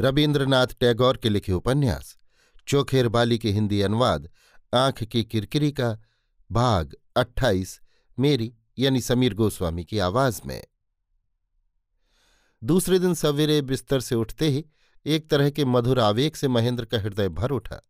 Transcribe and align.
रविन्द्रनाथ 0.00 0.66
टैगोर 0.80 1.16
के 1.16 1.28
लिखे 1.28 1.52
उपन्यास, 1.52 2.16
चोखेर 2.68 3.08
बाली 3.08 3.38
के 3.38 3.50
हिंदी 3.50 3.80
अनुवाद, 3.80 4.28
आँख 4.74 5.04
की 5.04 5.24
किरकिरी 5.24 5.72
का 5.72 5.98
भाग 6.52 6.96
अट्ठाईस, 7.16 7.80
मेरी 8.18 8.54
यानी 8.78 9.00
समीर 9.00 9.34
गोस्वामी 9.34 9.84
की 9.84 9.98
आवाज़ 9.98 10.40
में। 10.46 10.64
दूसरे 12.64 12.98
दिन 12.98 13.14
सवेरे 13.14 13.62
बिस्तर 13.62 14.00
से 14.00 14.14
उठते 14.14 14.48
ही 14.48 14.66
एक 15.06 15.30
तरह 15.30 15.50
के 15.50 15.64
मधुर 15.64 16.00
आवेग 16.00 16.34
से 16.34 16.48
महेंद्र 16.48 16.84
का 16.84 16.98
हृदय 16.98 17.28
भर 17.28 17.50
उठा। 17.50 17.82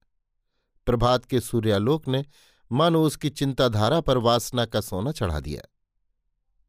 प्रभात 0.86 1.24
के 1.24 1.40
सूर्यालोक 1.40 2.08
ने 2.08 2.24
मानो 2.72 3.04
उसकी 3.04 3.30
चिंताधारा 3.30 4.00
पर 4.00 4.18
वासना 4.18 4.64
का 4.64 4.80
सोना 4.80 5.12
चढ़ा 5.12 5.40
दिया। 5.40 5.62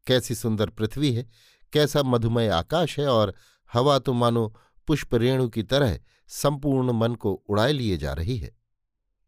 कैसी 0.06 0.34
सुंदर 0.34 0.70
पृथ्वी 0.70 1.12
है, 1.12 1.30
कैसा 1.72 2.02
मधुमय 2.02 2.48
आकाश 2.48 2.98
है 2.98 3.06
और 3.06 3.34
हवा 3.72 3.98
तो 3.98 4.12
मानो 4.12 4.56
पुष्प 4.86 5.14
रेणु 5.14 5.48
की 5.48 5.62
तरह 5.62 5.98
संपूर्ण 6.28 6.92
मन 6.92 7.14
को 7.14 7.32
उड़ाए 7.48 7.72
लिए 7.72 7.96
जा 7.96 8.12
रही 8.12 8.36
है। 8.38 8.54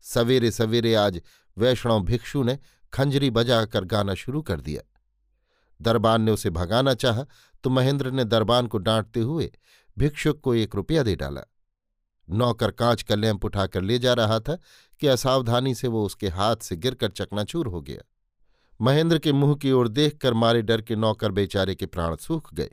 सवेरे 0.05 0.51
सवेरे 0.51 0.95
आज 0.95 1.21
वैष्णव 1.59 2.01
भिक्षु 2.01 2.43
ने 2.43 2.59
खंजरी 2.93 3.31
बजाकर 3.31 3.85
गाना 3.85 4.15
शुरू 4.15 4.43
कर 4.43 4.61
दिया। 4.61 4.83
दरबान 5.81 6.23
ने 6.23 6.31
उसे 6.31 6.51
भगाना 6.51 6.95
चाहा 6.95 7.25
तो 7.65 7.71
महेंद्र 7.71 8.11
ने 8.11 8.25
दरबान 8.25 8.67
को 8.67 8.79
डांटते 8.79 9.21
हुए 9.21 9.51
भिक्षुक 9.99 10.41
को 10.41 10.55
एक 10.55 10.75
रुपया 10.75 11.03
दे 11.03 11.17
डाला। 11.17 11.43
नौकर 12.31 12.71
कांच 12.71 13.03
का 13.03 13.15
लैंप 13.15 13.45
उठाकर 13.45 13.83
ले 13.83 13.99
जा 13.99 14.13
रहा 14.15 14.41
था 14.41 14.59
कि 15.01 15.07
असावधानी 15.07 15.75
से 15.75 15.89
वो 15.89 16.05
उसके 16.07 16.29
हाथ 16.29 16.57
से 16.57 16.77
गिरकर 16.77 17.11
चकनाचूर 17.11 17.67
हो 17.67 17.81
गया। 17.81 18.03
महेंद्र 18.81 19.19
के 19.19 19.33
मुँह 19.33 19.55
की 19.55 19.73
ओर 19.73 19.89
देखकर 19.89 20.35
मारे 20.35 20.63
डर 20.63 20.83
के 20.83 20.97
नौकर 20.97 21.31
बेचारे 21.31 21.75
के 21.75 21.87
प्राण 21.87 22.17
सूख 22.17 22.55
गए। 22.55 22.71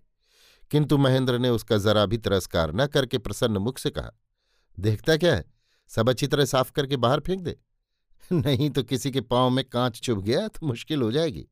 किंतु 0.71 0.97
महेंद्र 0.97 1.37
ने 1.39 1.49
उसका 1.49 1.77
जरा 1.77 2.05
भी 2.05 2.17
तिरस्कार 2.17 2.73
न 2.73 2.87
करके 2.87 3.17
प्रसन्न 3.17 3.57
मुख 3.57 3.77
से 3.77 3.89
कहा, 3.89 4.11
देखता 4.79 5.17
क्या 5.17 5.35
है? 5.35 5.45
सब 5.87 6.09
अच्छी 6.09 6.27
तरह 6.27 6.45
साफ़ 6.45 6.71
करके 6.71 6.95
बाहर 6.95 7.19
फेंक 7.19 7.41
दे। 7.41 7.57
नहीं 8.31 8.69
तो 8.69 8.83
किसी 8.83 9.11
के 9.11 9.21
पाँव 9.21 9.49
में 9.49 9.63
कांच 9.65 9.99
चुभ 9.99 10.21
गया 10.21 10.47
तो 10.47 10.65
मुश्किल 10.65 11.01
हो 11.01 11.11
जाएगी। 11.11 11.47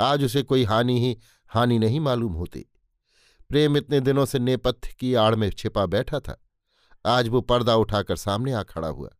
आज 0.00 0.24
उसे 0.24 0.42
कोई 0.42 0.64
हानि 0.64 1.00
ही, 1.00 1.16
हानि 1.48 1.78
नहीं 1.78 2.00
मालूम 2.00 2.32
होती। 2.32 2.66
प्रेम 3.48 3.76
इतने 3.76 4.00
दिनों 4.00 4.24
से 4.24 4.38
नेपथ्य 4.38 4.94
की 4.98 5.14
आड़ 5.14 5.34
में 5.34 5.50
छिपा 5.50 5.86
बैठा 5.86 6.20
था। 6.20 6.40
आज 7.06 7.28
वो 7.28 7.40
पर्दा 7.40 7.74
उठाकर 7.74 8.16
सामने 8.16 8.52
आ 8.52 8.62
खड़ा 8.62 8.88
हुआ। 8.88 9.10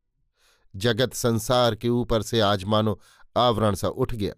जगत 0.76 1.14
संसार 1.14 1.74
के 1.74 1.88
ऊपर 1.88 2.22
से 2.22 2.40
आज 2.40 2.64
मानो 2.64 3.00
आवरण 3.36 3.74
सा 3.74 3.88
उठ 3.88 4.14
गया। 4.14 4.32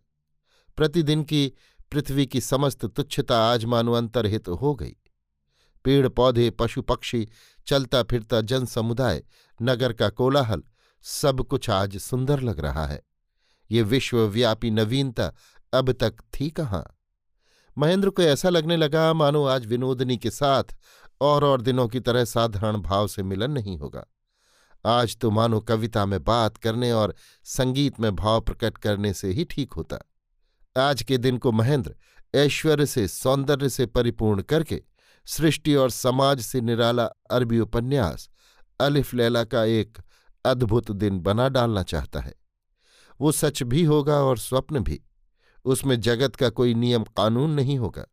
प्रतिदिन 0.76 1.22
की 1.22 1.52
पृथ्वी 1.92 2.26
की 2.26 2.40
समस्त 2.40 2.84
तुच्छता 2.86 3.38
आज 3.52 3.64
मानो 3.64 3.92
अंतर्हित 3.92 4.48
हो 4.48 4.74
गई। 4.74 4.96
पेड़ 5.84 6.08
पौधे 6.08 6.50
पशु 6.50 6.82
पक्षी 6.82 7.28
चलता 7.66 8.02
फिरता 8.02 8.40
जन 8.40 8.64
समुदाय 8.64 9.22
नगर 9.62 9.92
का 9.92 10.08
कोलाहल, 10.08 10.62
सब 11.02 11.40
कुछ 11.40 11.70
आज 11.70 11.96
सुंदर 11.96 12.40
लग 12.40 12.60
रहा 12.60 12.86
है। 12.86 13.02
ये 13.70 13.82
विश्वव्यापी 13.82 14.70
नवीनता 14.70 15.32
अब 15.72 15.92
तक 15.92 16.14
थी 16.20 16.50
कहाँ? 16.50 16.98
महेंद्र 17.78 18.10
को 18.10 18.22
ऐसा 18.22 18.48
लगने 18.48 18.76
लगा 18.76 19.12
मानो 19.12 19.44
आज 19.44 19.66
विनोदनी 19.66 20.16
के 20.16 20.30
साथ 20.30 20.64
और 21.20 21.44
और 21.44 21.60
दिनों 21.60 21.88
की 21.88 22.00
तरह 22.00 22.24
साधारण 22.24 22.76
भाव 22.76 23.08
से 23.08 23.22
मिलन 23.22 23.50
नहीं 23.50 23.78
होगा। 23.78 24.04
आज 24.86 25.16
तो 25.16 25.30
मानो 25.30 25.60
कविता 25.60 26.06
में 26.06 26.24
बात 26.24 26.56
करने 26.56 26.92
और 26.92 27.14
संगीत 27.44 28.00
में 28.00 28.16
भाव 28.16 28.40
प्रकट 28.40 28.78
करने 28.78 29.12
से 29.12 29.32
ही 29.32 29.44
ठीक 29.44 29.72
होता। 29.72 29.98
आज 30.78 31.02
के 31.02 31.18
दिन 31.18 31.38
को 31.38 31.52
महेंद्र 31.52 31.94
ऐश्वर्य 32.34 32.86
से, 32.86 33.08
सौंदर्य 33.08 33.68
से 33.68 33.86
परिपूर्ण 33.86 34.42
करके 34.42 34.82
सृष्टि 35.26 35.74
और 35.74 35.90
समाज 35.90 36.40
से 36.40 36.60
निराला 36.60 37.04
अरबी 37.04 37.58
उपन्यास 37.58 38.28
अलिफ 38.80 39.14
लैला 39.14 39.44
का 39.44 39.64
एक 39.64 39.98
अद्भुत 40.44 40.90
दिन 40.90 41.18
बना 41.20 41.48
डालना 41.48 41.82
चाहता 41.82 42.20
है। 42.20 42.34
वो 43.20 43.32
सच 43.32 43.62
भी 43.62 43.82
होगा 43.84 44.14
और 44.14 44.38
स्वप्न 44.38 44.80
भी। 44.80 45.00
उसमें 45.64 46.00
जगत 46.00 46.36
का 46.36 46.48
कोई 46.48 46.74
नियम 46.74 47.04
कानून 47.16 47.50
नहीं 47.50 47.78
होगा, 47.78 48.04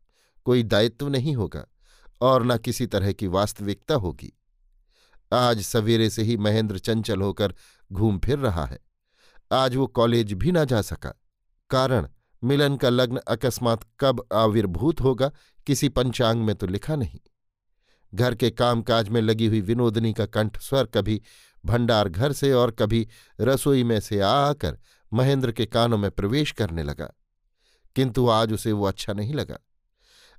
कोई 0.46 0.62
दायित्व 0.62 1.08
नहीं 1.08 1.34
होगा 1.36 1.64
और 2.20 2.44
न 2.46 2.56
किसी 2.58 2.86
तरह 2.86 3.12
की 3.12 3.26
वास्तविकता 3.26 3.94
होगी। 3.94 4.32
आज 5.32 5.60
सवेरे 5.60 6.10
से 6.10 6.22
ही 6.22 6.36
महेंद्र 6.36 6.78
चंचल 6.78 7.20
होकर 7.20 7.54
घूम 7.92 8.18
फिर 8.18 8.38
रहा 8.38 8.66
है। 8.66 8.78
आज 9.52 9.76
वो 9.76 9.86
कॉलेज 9.86 10.32
भी 10.32 10.52
ना 10.52 10.64
जा 10.64 10.82
सका, 10.82 11.14
कारण 11.70 12.08
मिलन 12.46 12.76
का 12.76 12.88
लग्न 12.88 13.20
अकस्मात 13.28 13.84
कब 14.00 14.22
आविर्भूत 14.32 15.00
होगा, 15.00 15.30
किसी 15.66 15.88
पंचांग 15.88 16.44
में 16.44 16.54
तो 16.56 16.66
लिखा 16.66 16.96
नहीं। 16.96 17.18
घर 18.12 18.34
के 18.34 18.50
कामकाज 18.50 19.08
में 19.08 19.20
लगी 19.20 19.46
हुई 19.46 19.60
विनोदनी 19.60 20.12
का 20.12 20.26
कंठ 20.26 20.60
स्वर 20.60 20.86
कभी 20.86 21.20
भंडार 21.64 22.08
घर 22.08 22.32
से 22.32 22.52
और 22.52 22.70
कभी 22.70 23.06
रसोई 23.40 23.84
में 23.84 23.98
से 24.00 24.20
आकर 24.20 24.78
महेंद्र 25.12 25.52
के 25.52 25.66
कानों 25.66 25.98
में 25.98 26.10
प्रवेश 26.10 26.52
करने 26.52 26.82
लगा। 26.82 27.12
किंतु 27.96 28.28
आज 28.28 28.52
उसे 28.52 28.72
वो 28.72 28.84
अच्छा 28.84 29.12
नहीं 29.12 29.34
लगा। 29.34 29.58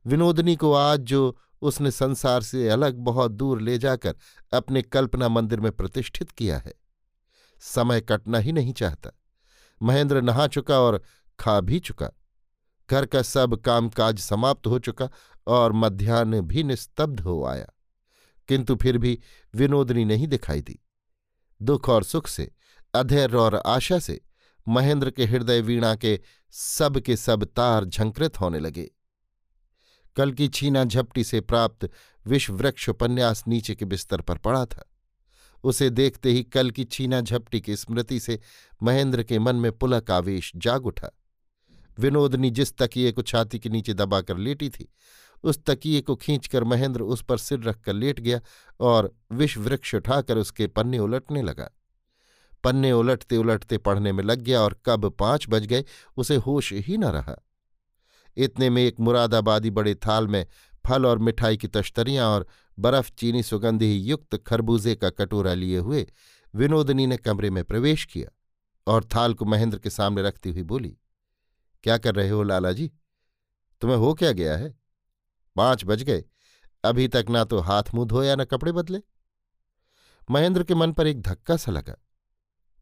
विनोदनी 0.05 0.55
को 0.55 0.73
आज 0.73 0.99
जो 0.99 1.37
उसने 1.61 1.91
संसार 1.91 2.41
से 2.41 2.67
अलग 2.69 2.95
बहुत 2.95 3.31
दूर 3.31 3.61
ले 3.61 3.77
जाकर 3.77 4.15
अपने 4.53 4.81
कल्पना 4.81 5.29
मंदिर 5.29 5.59
में 5.59 5.71
प्रतिष्ठित 5.71 6.31
किया 6.31 6.57
है, 6.57 6.73
समय 7.61 8.01
कटना 8.01 8.37
ही 8.37 8.51
नहीं 8.51 8.73
चाहता। 8.73 9.11
महेंद्र 9.81 10.21
नहा 10.21 10.47
चुका 10.47 10.79
और 10.79 11.01
खा 11.39 11.59
भी 11.59 11.79
चुका। 11.79 12.09
घर 12.91 13.05
का 13.05 13.21
सब 13.21 13.55
कामकाज 13.55 14.19
समाप्त 14.19 14.67
हो 14.67 14.79
चुका 14.79 15.09
और 15.47 15.71
मध्यान्ह 15.71 16.41
भी 16.41 16.63
निस्तब्ध 16.63 17.19
हो 17.19 17.45
आया। 17.45 17.67
किंतु 18.47 18.75
फिर 18.75 18.97
भी 18.97 19.19
विनोदनी 19.55 20.05
नहीं 20.05 20.27
दिखाई 20.27 20.61
दी। 20.61 20.79
दुख 21.61 21.89
और 21.89 22.03
सुख 22.03 22.27
से 22.27 22.51
अधैर्य 22.95 23.37
और 23.37 23.55
आशा 23.55 23.99
से 23.99 24.21
महेंद्र 24.67 25.11
के 25.11 25.25
हृदय 25.25 25.61
वीणा 25.61 25.95
के 25.95 26.19
सब 26.51 26.99
के 26.99 27.17
सब 27.17 27.43
तार 27.43 27.85
झंकृत 27.85 28.39
होने 28.39 28.59
लगे। 28.59 28.91
कल 30.15 30.31
की 30.31 30.47
छीना 30.47 30.83
झपटी 30.83 31.23
से 31.23 31.41
प्राप्त 31.41 31.89
विषवृक्ष 32.27 32.89
उपन्यास 32.89 33.47
नीचे 33.47 33.75
के 33.75 33.85
बिस्तर 33.85 34.21
पर 34.21 34.37
पड़ा 34.37 34.65
था। 34.65 34.91
उसे 35.63 35.89
देखते 35.89 36.31
ही 36.31 36.43
कल 36.43 36.71
की 36.71 36.85
छीना 36.85 37.21
झपटी 37.21 37.61
की 37.61 37.75
स्मृति 37.75 38.19
से 38.19 38.39
महेंद्र 38.83 39.23
के 39.23 39.39
मन 39.39 39.55
में 39.55 39.71
पुलक 39.71 40.11
आवेश 40.11 40.51
जाग 40.55 40.85
उठा। 40.85 41.16
विनोदनी 41.99 42.49
जिस 42.49 42.77
तकिए 42.77 43.11
को 43.11 43.21
छाती 43.21 43.59
के 43.59 43.69
नीचे 43.69 43.93
दबाकर 43.93 44.37
लेटी 44.37 44.69
थी, 44.69 44.87
उस 45.43 45.59
तकिए 45.65 46.01
को 46.01 46.15
खींचकर 46.15 46.63
महेंद्र 46.63 47.01
उस 47.01 47.21
पर 47.23 47.37
सिर 47.37 47.59
रखकर 47.59 47.93
लेट 47.93 48.19
गया 48.19 48.39
और 48.79 49.13
विष 49.31 49.57
वृक्ष 49.57 49.95
उठाकर 49.95 50.37
उसके 50.37 50.67
पन्ने 50.67 50.99
उलटने 50.99 51.41
लगा। 51.41 51.69
पन्ने 52.63 52.91
उलटते 52.91 53.37
उलटते 53.37 53.77
पढ़ने 53.77 54.11
में 54.11 54.23
लग 54.23 54.41
गया 54.41 54.61
और 54.61 54.79
कब 54.85 55.09
पाँच 55.09 55.45
बज 55.49 55.65
गए, 55.65 55.83
उसे 56.17 56.35
होश 56.35 56.73
ही 56.73 56.97
न 56.97 57.03
रहा। 57.03 57.35
इतने 58.37 58.69
में 58.69 58.83
एक 58.83 58.99
मुरादाबादी 58.99 59.69
बड़े 59.69 59.95
थाल 59.95 60.27
में 60.27 60.45
फल 60.85 61.05
और 61.05 61.19
मिठाई 61.19 61.57
की 61.57 61.67
तश्तरियाँ 61.67 62.27
और 62.27 62.47
बर्फ़ 62.79 63.11
चीनी 63.17 63.43
सुगंधी 63.43 63.93
युक्त 63.97 64.35
खरबूजे 64.47 64.95
का 64.95 65.09
कटोरा 65.09 65.53
लिए 65.53 65.77
हुए 65.77 66.05
विनोदनी 66.53 67.07
ने 67.07 67.17
कमरे 67.17 67.49
में 67.49 67.63
प्रवेश 67.63 68.05
किया 68.05 68.29
और 68.87 69.03
थाल 69.03 69.33
को 69.33 69.45
महेंद्र 69.45 69.79
के 69.79 69.89
सामने 69.89 70.21
रखती 70.21 70.49
हुई 70.49 70.63
बोली 70.63 70.97
क्या 71.83 71.97
कर 71.97 72.15
रहे 72.15 72.29
हो 72.29 72.43
लाला 72.43 72.71
जी? 72.71 72.91
तुम्हें 73.81 73.97
हो 73.97 74.13
क्या 74.13 74.31
गया 74.31 74.57
है? 74.57 74.79
पाँच 75.55 75.85
बज 75.85 76.03
गए। 76.03 76.25
अभी 76.83 77.07
तक 77.07 77.25
ना 77.29 77.43
तो 77.43 77.59
हाथ 77.59 77.83
मुँह 77.93 78.07
धोया, 78.07 78.35
ना 78.35 78.43
कपड़े 78.43 78.71
बदले। 78.71 78.99
महेंद्र 80.31 80.63
के 80.63 80.75
मन 80.75 80.91
पर 80.91 81.07
एक 81.07 81.21
धक्का 81.21 81.57
सा 81.57 81.71
लगा। 81.71 81.95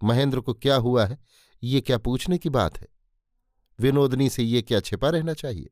महेंद्र 0.03 0.39
को 0.39 0.53
क्या 0.53 0.75
हुआ 0.75 1.05
है? 1.05 1.17
ये 1.63 1.81
क्या 1.81 1.97
पूछने 1.97 2.37
की 2.37 2.49
बात 2.49 2.77
है? 2.77 2.87
विनोदनी 3.79 4.29
से 4.29 4.43
ये 4.43 4.61
क्या 4.61 4.79
छिपा 4.79 5.09
रहना 5.09 5.33
चाहिए? 5.33 5.69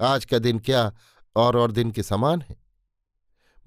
आज 0.00 0.24
का 0.24 0.38
दिन 0.38 0.58
क्या 0.58 0.94
और 1.36 1.56
और 1.56 1.72
दिन 1.72 1.90
के 1.90 2.02
समान 2.02 2.40
है? 2.40 2.56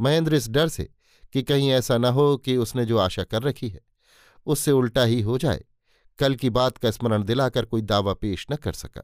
महेंद्र 0.01 0.33
इस 0.33 0.49
डर 0.49 0.67
से 0.67 0.93
कि 1.33 1.43
कहीं 1.43 1.71
ऐसा 1.71 1.97
न 1.97 2.05
हो 2.05 2.37
कि 2.37 2.57
उसने 2.57 2.85
जो 2.85 2.97
आशा 2.97 3.23
कर 3.23 3.43
रखी 3.43 3.69
है, 3.69 3.81
उससे 4.45 4.71
उल्टा 4.71 5.03
ही 5.03 5.21
हो 5.21 5.37
जाए। 5.37 5.65
कल 6.19 6.35
की 6.35 6.49
बात 6.49 6.77
का 6.77 6.91
स्मरण 6.91 7.23
दिलाकर 7.23 7.65
कोई 7.65 7.81
दावा 7.81 8.13
पेश 8.13 8.45
न 8.51 8.55
कर 8.55 8.73
सका। 8.73 9.01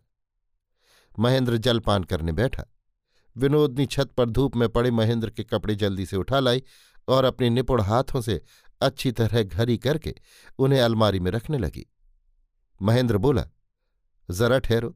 महेंद्र 1.19 1.57
जलपान 1.57 2.03
करने 2.03 2.31
बैठा। 2.31 2.63
विनोदनी 3.37 3.85
छत 3.85 4.11
पर 4.11 4.29
धूप 4.29 4.55
में 4.55 4.69
पड़े 4.69 4.91
महेंद्र 4.91 5.29
के 5.29 5.43
कपड़े 5.43 5.75
जल्दी 5.75 6.05
से 6.05 6.17
उठा 6.17 6.39
लाई 6.39 6.63
और 7.07 7.25
अपने 7.25 7.49
निपुण 7.49 7.81
हाथों 7.81 8.21
से 8.21 8.41
अच्छी 8.81 9.11
तरह 9.11 9.43
घरी 9.43 9.77
करके 9.77 10.15
उन्हें 10.59 10.81
अलमारी 10.81 11.19
में 11.19 11.31
रखने 11.31 11.57
लगी। 11.57 11.85
महेंद्र 12.81 13.17
बोला, 13.17 13.45
जरा 14.31 14.59
ठहरो, 14.59 14.95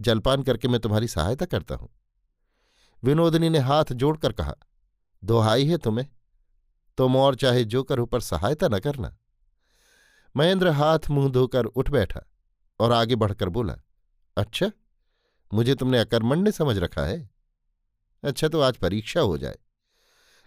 जलपान 0.00 0.42
करके 0.42 0.68
मैं 0.68 0.80
तुम्हारी 0.80 1.08
सहायता 1.08 1.46
करता 1.46 1.74
हूँ। 1.74 1.88
विनोदनी 3.04 3.48
ने 3.48 3.58
हाथ 3.58 3.84
जोड़कर 3.84 4.32
कहा, 4.32 4.54
दोहाई 5.24 5.66
है 5.66 5.78
तुम्हें, 5.78 6.06
तुम 6.98 7.16
और 7.16 7.34
चाहे 7.34 7.64
जो 7.64 7.82
करो 7.82 8.06
पर 8.06 8.20
सहायता 8.20 8.68
न 8.68 8.78
करना। 8.78 9.16
महेंद्र 10.34 10.70
हाथ 10.70 11.10
मुँह 11.10 11.30
धोकर 11.30 11.64
उठ 11.64 11.90
बैठा 11.90 12.20
और 12.80 12.92
आगे 12.92 13.16
बढ़कर 13.16 13.48
बोला 13.48 13.76
अच्छा 14.36 14.70
मुझे 15.50 15.74
तुमने 15.74 15.98
अकर्मण्य 15.98 16.52
समझ 16.52 16.76
रखा 16.78 17.04
है। 17.04 17.28
अच्छा 18.22 18.48
तो 18.48 18.60
आज 18.60 18.76
परीक्षा 18.76 19.20
हो 19.20 19.36
जाए। 19.38 19.58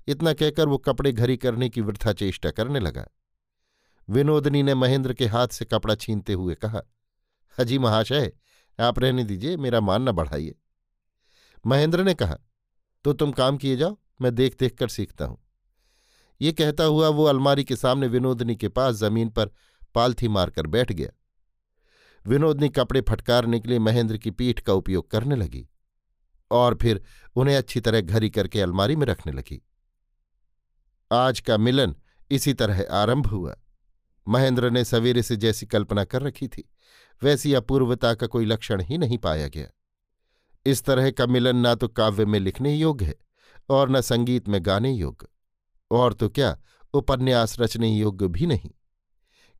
इतना 0.07 0.33
कहकर 0.33 0.67
वो 0.67 0.77
कपड़े 0.77 1.11
घरी 1.11 1.37
करने 1.37 1.69
की 1.69 1.81
वृथा 1.81 2.13
चेष्टा 2.13 2.51
करने 2.51 2.79
लगा। 2.79 3.05
विनोदनी 4.07 4.63
ने 4.63 4.73
महेंद्र 4.75 5.13
के 5.13 5.25
हाथ 5.25 5.47
से 5.47 5.65
कपड़ा 5.65 5.95
छीनते 5.95 6.33
हुए 6.33 6.55
कहा 6.55 6.81
हजी 7.57 7.77
महाशय, 7.77 8.31
आप 8.79 8.99
रहने 8.99 9.23
दीजिए, 9.23 9.57
मेरा 9.57 9.79
मान 9.79 10.09
न 10.09 10.11
बढ़ाइए। 10.11 10.55
महेंद्र 11.65 12.03
ने 12.03 12.13
कहा 12.13 12.37
तो 13.05 13.13
तुम 13.13 13.31
काम 13.31 13.57
किए 13.57 13.75
जाओ, 13.75 13.97
मैं 14.21 14.33
देख 14.35 14.57
देख 14.59 14.77
कर 14.77 14.87
सीखता 14.87 15.25
हूँ। 15.25 15.37
ये 16.41 16.51
कहता 16.51 16.83
हुआ 16.83 17.07
वो 17.09 17.25
अलमारी 17.25 17.63
के 17.63 17.75
सामने 17.75 18.07
विनोदनी 18.07 18.55
के 18.55 18.69
पास 18.69 18.95
ज़मीन 18.95 19.29
पर 19.29 19.51
पालथी 19.95 20.27
मारकर 20.27 20.67
बैठ 20.67 20.91
गया। 20.91 21.09
विनोदनी 22.25 22.69
कपड़े 22.69 23.01
फटकारने 23.01 23.59
के 23.59 23.69
लिए 23.69 23.79
महेंद्र 23.79 24.17
की 24.17 24.31
पीठ 24.31 24.59
का 24.59 24.73
उपयोग 24.73 25.11
करने 25.11 25.35
लगी 25.35 25.67
और 26.51 26.77
फिर 26.81 27.03
उन्हें 27.35 27.55
अच्छी 27.57 27.79
तरह 27.79 28.01
घरी 28.01 28.29
करके 28.29 28.61
अलमारी 28.61 28.95
में 28.95 29.05
रखने 29.07 29.33
लगी। 29.33 29.61
आज 31.11 31.39
का 31.39 31.57
मिलन 31.57 31.95
इसी 32.31 32.53
तरह 32.53 32.85
आरंभ 32.91 33.27
हुआ। 33.27 33.55
महेंद्र 34.27 34.69
ने 34.69 34.83
सवेरे 34.85 35.23
से 35.23 35.35
जैसी 35.35 35.65
कल्पना 35.65 36.03
कर 36.03 36.21
रखी 36.21 36.47
थी, 36.47 36.69
वैसी 37.21 37.53
अपूर्वता 37.53 38.13
का 38.13 38.27
कोई 38.27 38.45
लक्षण 38.45 38.81
ही 38.81 38.97
नहीं 38.97 39.17
पाया 39.17 39.47
गया। 39.47 39.67
इस 40.65 40.83
तरह 40.83 41.11
का 41.11 41.25
मिलन 41.25 41.55
ना 41.55 41.75
तो 41.75 41.87
काव्य 41.87 42.25
में 42.25 42.39
लिखने 42.39 42.75
योग्य 42.75 43.05
है 43.05 43.15
और 43.69 43.89
न 43.89 44.01
संगीत 44.01 44.47
में 44.49 44.65
गाने 44.65 44.91
योग्य। 44.91 45.27
और 45.91 46.13
तो 46.13 46.29
क्या 46.29 46.57
उपन्यास 46.93 47.59
रचने 47.59 47.89
योग्य 47.89 48.27
भी 48.27 48.45
नहीं। 48.45 48.71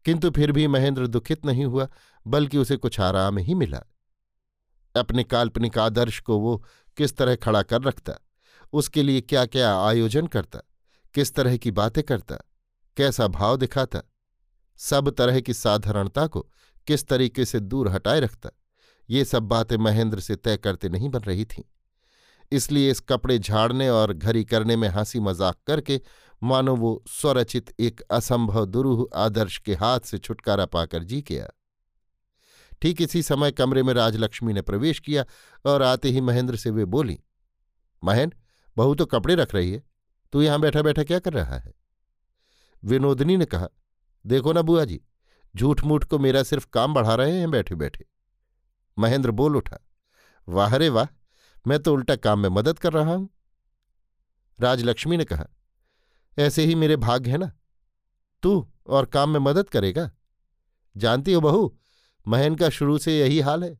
किंतु 0.06 0.30
फिर 0.30 0.52
भी 0.52 0.68
महेंद्र 0.68 1.08
दुखित 1.08 1.46
नहीं 1.46 1.66
हुआ, 1.66 1.88
बल्कि 2.28 2.58
उसे 2.58 2.76
कुछ 2.78 3.00
आराम 3.00 3.38
ही 3.38 3.54
मिला। 3.54 3.82
अपने 4.96 5.24
काल्पनिक 5.24 5.78
आदर्श 5.78 6.20
को 6.20 6.38
वो 6.40 6.64
किस 6.98 7.18
तरह 7.18 7.36
खड़ा 7.36 7.62
कर 7.62 7.82
रखता, 7.82 8.14
उसके 8.74 9.04
लिए 9.04 9.22
क्या 9.22 9.46
क्या 9.46 9.78
आयोजन 9.80 10.28
करता, 10.28 10.60
किस 11.14 11.34
तरह 11.36 11.58
की 11.58 11.72
बातें 11.72 12.04
करता, 12.04 12.36
कैसा 12.98 13.28
भाव 13.28 13.58
दिखाता, 13.58 14.02
सब 14.80 15.10
तरह 15.10 15.40
की 15.40 15.54
साधारणता 15.54 16.28
को 16.28 16.48
किस 16.88 17.08
तरीके 17.08 17.46
से 17.46 17.60
दूर 17.60 17.90
हटाए 17.90 18.20
रखता, 18.20 18.50
ये 19.10 19.26
सब 19.26 19.44
बातें 19.44 19.78
महेंद्र 19.78 20.20
से 20.20 20.36
तय 20.36 20.58
करते 20.58 20.90
नहीं 20.90 21.10
बन 21.10 21.20
रही 21.20 21.46
थीं। 21.46 21.64
इसलिए 22.52 22.92
इस 22.92 23.00
कपड़े 23.00 23.38
झाड़ने 23.40 23.90
और 23.90 24.14
घरी 24.14 24.44
करने 24.46 24.76
में 24.76 24.88
हँसी 24.90 25.20
मज़ाक 25.20 25.58
करके, 25.68 26.02
मानो 26.42 26.76
वो 26.76 27.04
स्वरचित 27.08 27.74
एक 27.80 28.02
असंभव 28.12 28.66
दुरूह 28.66 29.06
आदर्श 29.16 29.58
के 29.58 29.74
हाथ 29.74 30.00
से 30.00 30.18
छुटकारा 30.18 30.66
पाकर 30.66 31.04
जी 31.04 31.22
गया। 31.22 31.48
ठीक 32.82 33.02
इसी 33.02 33.22
समय 33.24 33.52
कमरे 33.52 33.84
में 33.84 33.94
राजलक्ष्मी 33.94 34.54
ने 34.54 34.62
प्रवेश 34.62 35.00
किया 35.00 35.26
और 35.66 35.82
आते 35.82 36.10
ही 36.10 36.22
महेंद्र 36.22 36.56
से 36.56 36.70
वे 36.70 36.86
बोली 36.86 37.20
महेन 38.04 38.34
बहू 38.78 38.96
तो 38.96 39.06
कपड़े 39.06 39.36
रख 39.36 39.54
रही 39.56 39.72
है, 39.72 39.84
तू 40.34 40.42
यहाँ 40.42 40.60
बैठा 40.60 40.82
बैठा 40.82 41.04
क्या 41.04 41.20
कर 41.20 41.34
रहा 41.34 41.58
है? 41.58 41.74
विनोदनी 42.84 43.38
ने 43.38 43.46
कहा, 43.46 43.68
देखो 44.26 44.54
ना 44.54 44.62
बुआ 44.62 44.86
जी 44.86 45.02
झूठ 45.56 45.84
मूठ 45.84 46.04
को 46.04 46.20
मेरा 46.20 46.44
सिर्फ़ 46.44 46.68
काम 46.74 46.94
बढ़ा 46.94 47.16
रहे 47.16 47.38
हैं 47.40 47.50
बैठे 47.52 47.76
बैठे 47.76 48.06
महेंद्र 48.98 49.32
बोल 49.32 49.56
उठा, 49.56 49.78
वाह 50.48 50.76
रे 50.76 50.90
वाह 50.90 51.08
मैं 51.68 51.80
तो 51.80 51.94
उल्टा 51.94 52.16
काम 52.16 52.40
में 52.40 52.50
मदद 52.50 52.80
कर 52.80 52.94
रहा 52.94 53.14
हूँ। 53.14 53.30
राजलक्ष्मी 54.60 55.18
ने 55.18 55.26
कहा, 55.26 55.46
ऐसे 56.38 56.66
ही 56.66 56.76
मेरे 56.76 56.96
भाग्य 56.96 57.32
है 57.32 57.38
ना। 57.38 57.52
तू 58.44 58.68
और 58.88 59.06
काम 59.06 59.30
में 59.30 59.40
मदद 59.40 59.70
करेगा। 59.70 60.10
जानती 60.96 61.34
हो 61.34 61.42
बहू, 61.42 61.78
महन 62.28 62.56
का 62.56 62.70
शुरू 62.70 62.98
से 62.98 63.20
यही 63.20 63.40
हाल 63.40 63.64
है। 63.64 63.78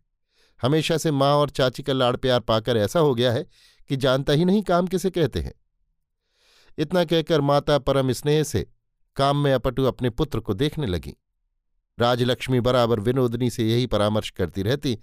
हमेशा 0.62 0.98
से 0.98 1.12
माँ 1.12 1.34
और 1.36 1.50
चाची 1.50 1.84
का 1.84 1.94
लाड़ 1.94 2.16
प्यार 2.16 2.40
पाकर 2.40 2.78
ऐसा 2.78 3.00
हो 3.00 3.14
गया 3.16 3.32
है 3.34 3.46
कि 3.90 3.98
जानता 3.98 4.34
ही 4.34 4.46
नहीं 4.46 4.62
काम 4.64 4.88
किसे 4.88 5.10
कहते 5.10 5.42
हैं। 5.42 5.54
इतना 6.78 7.04
कहकर 7.06 7.42
माता 7.42 7.78
परम 7.80 8.12
स्नेह 8.12 8.44
से 8.44 8.68
काम 9.16 9.38
में 9.38 9.54
अपटू 9.54 9.84
अपने 9.84 10.10
पुत्र 10.10 10.40
को 10.40 10.54
देखने 10.54 10.88
लगी। 10.88 11.16
राजलक्ष्मी 11.98 12.60
बराबर 12.60 13.00
विनोदनी 13.00 13.50
से 13.50 13.70
यही 13.70 13.86
परामर्श 13.88 14.30
करती 14.30 14.64
रहती 14.64 14.98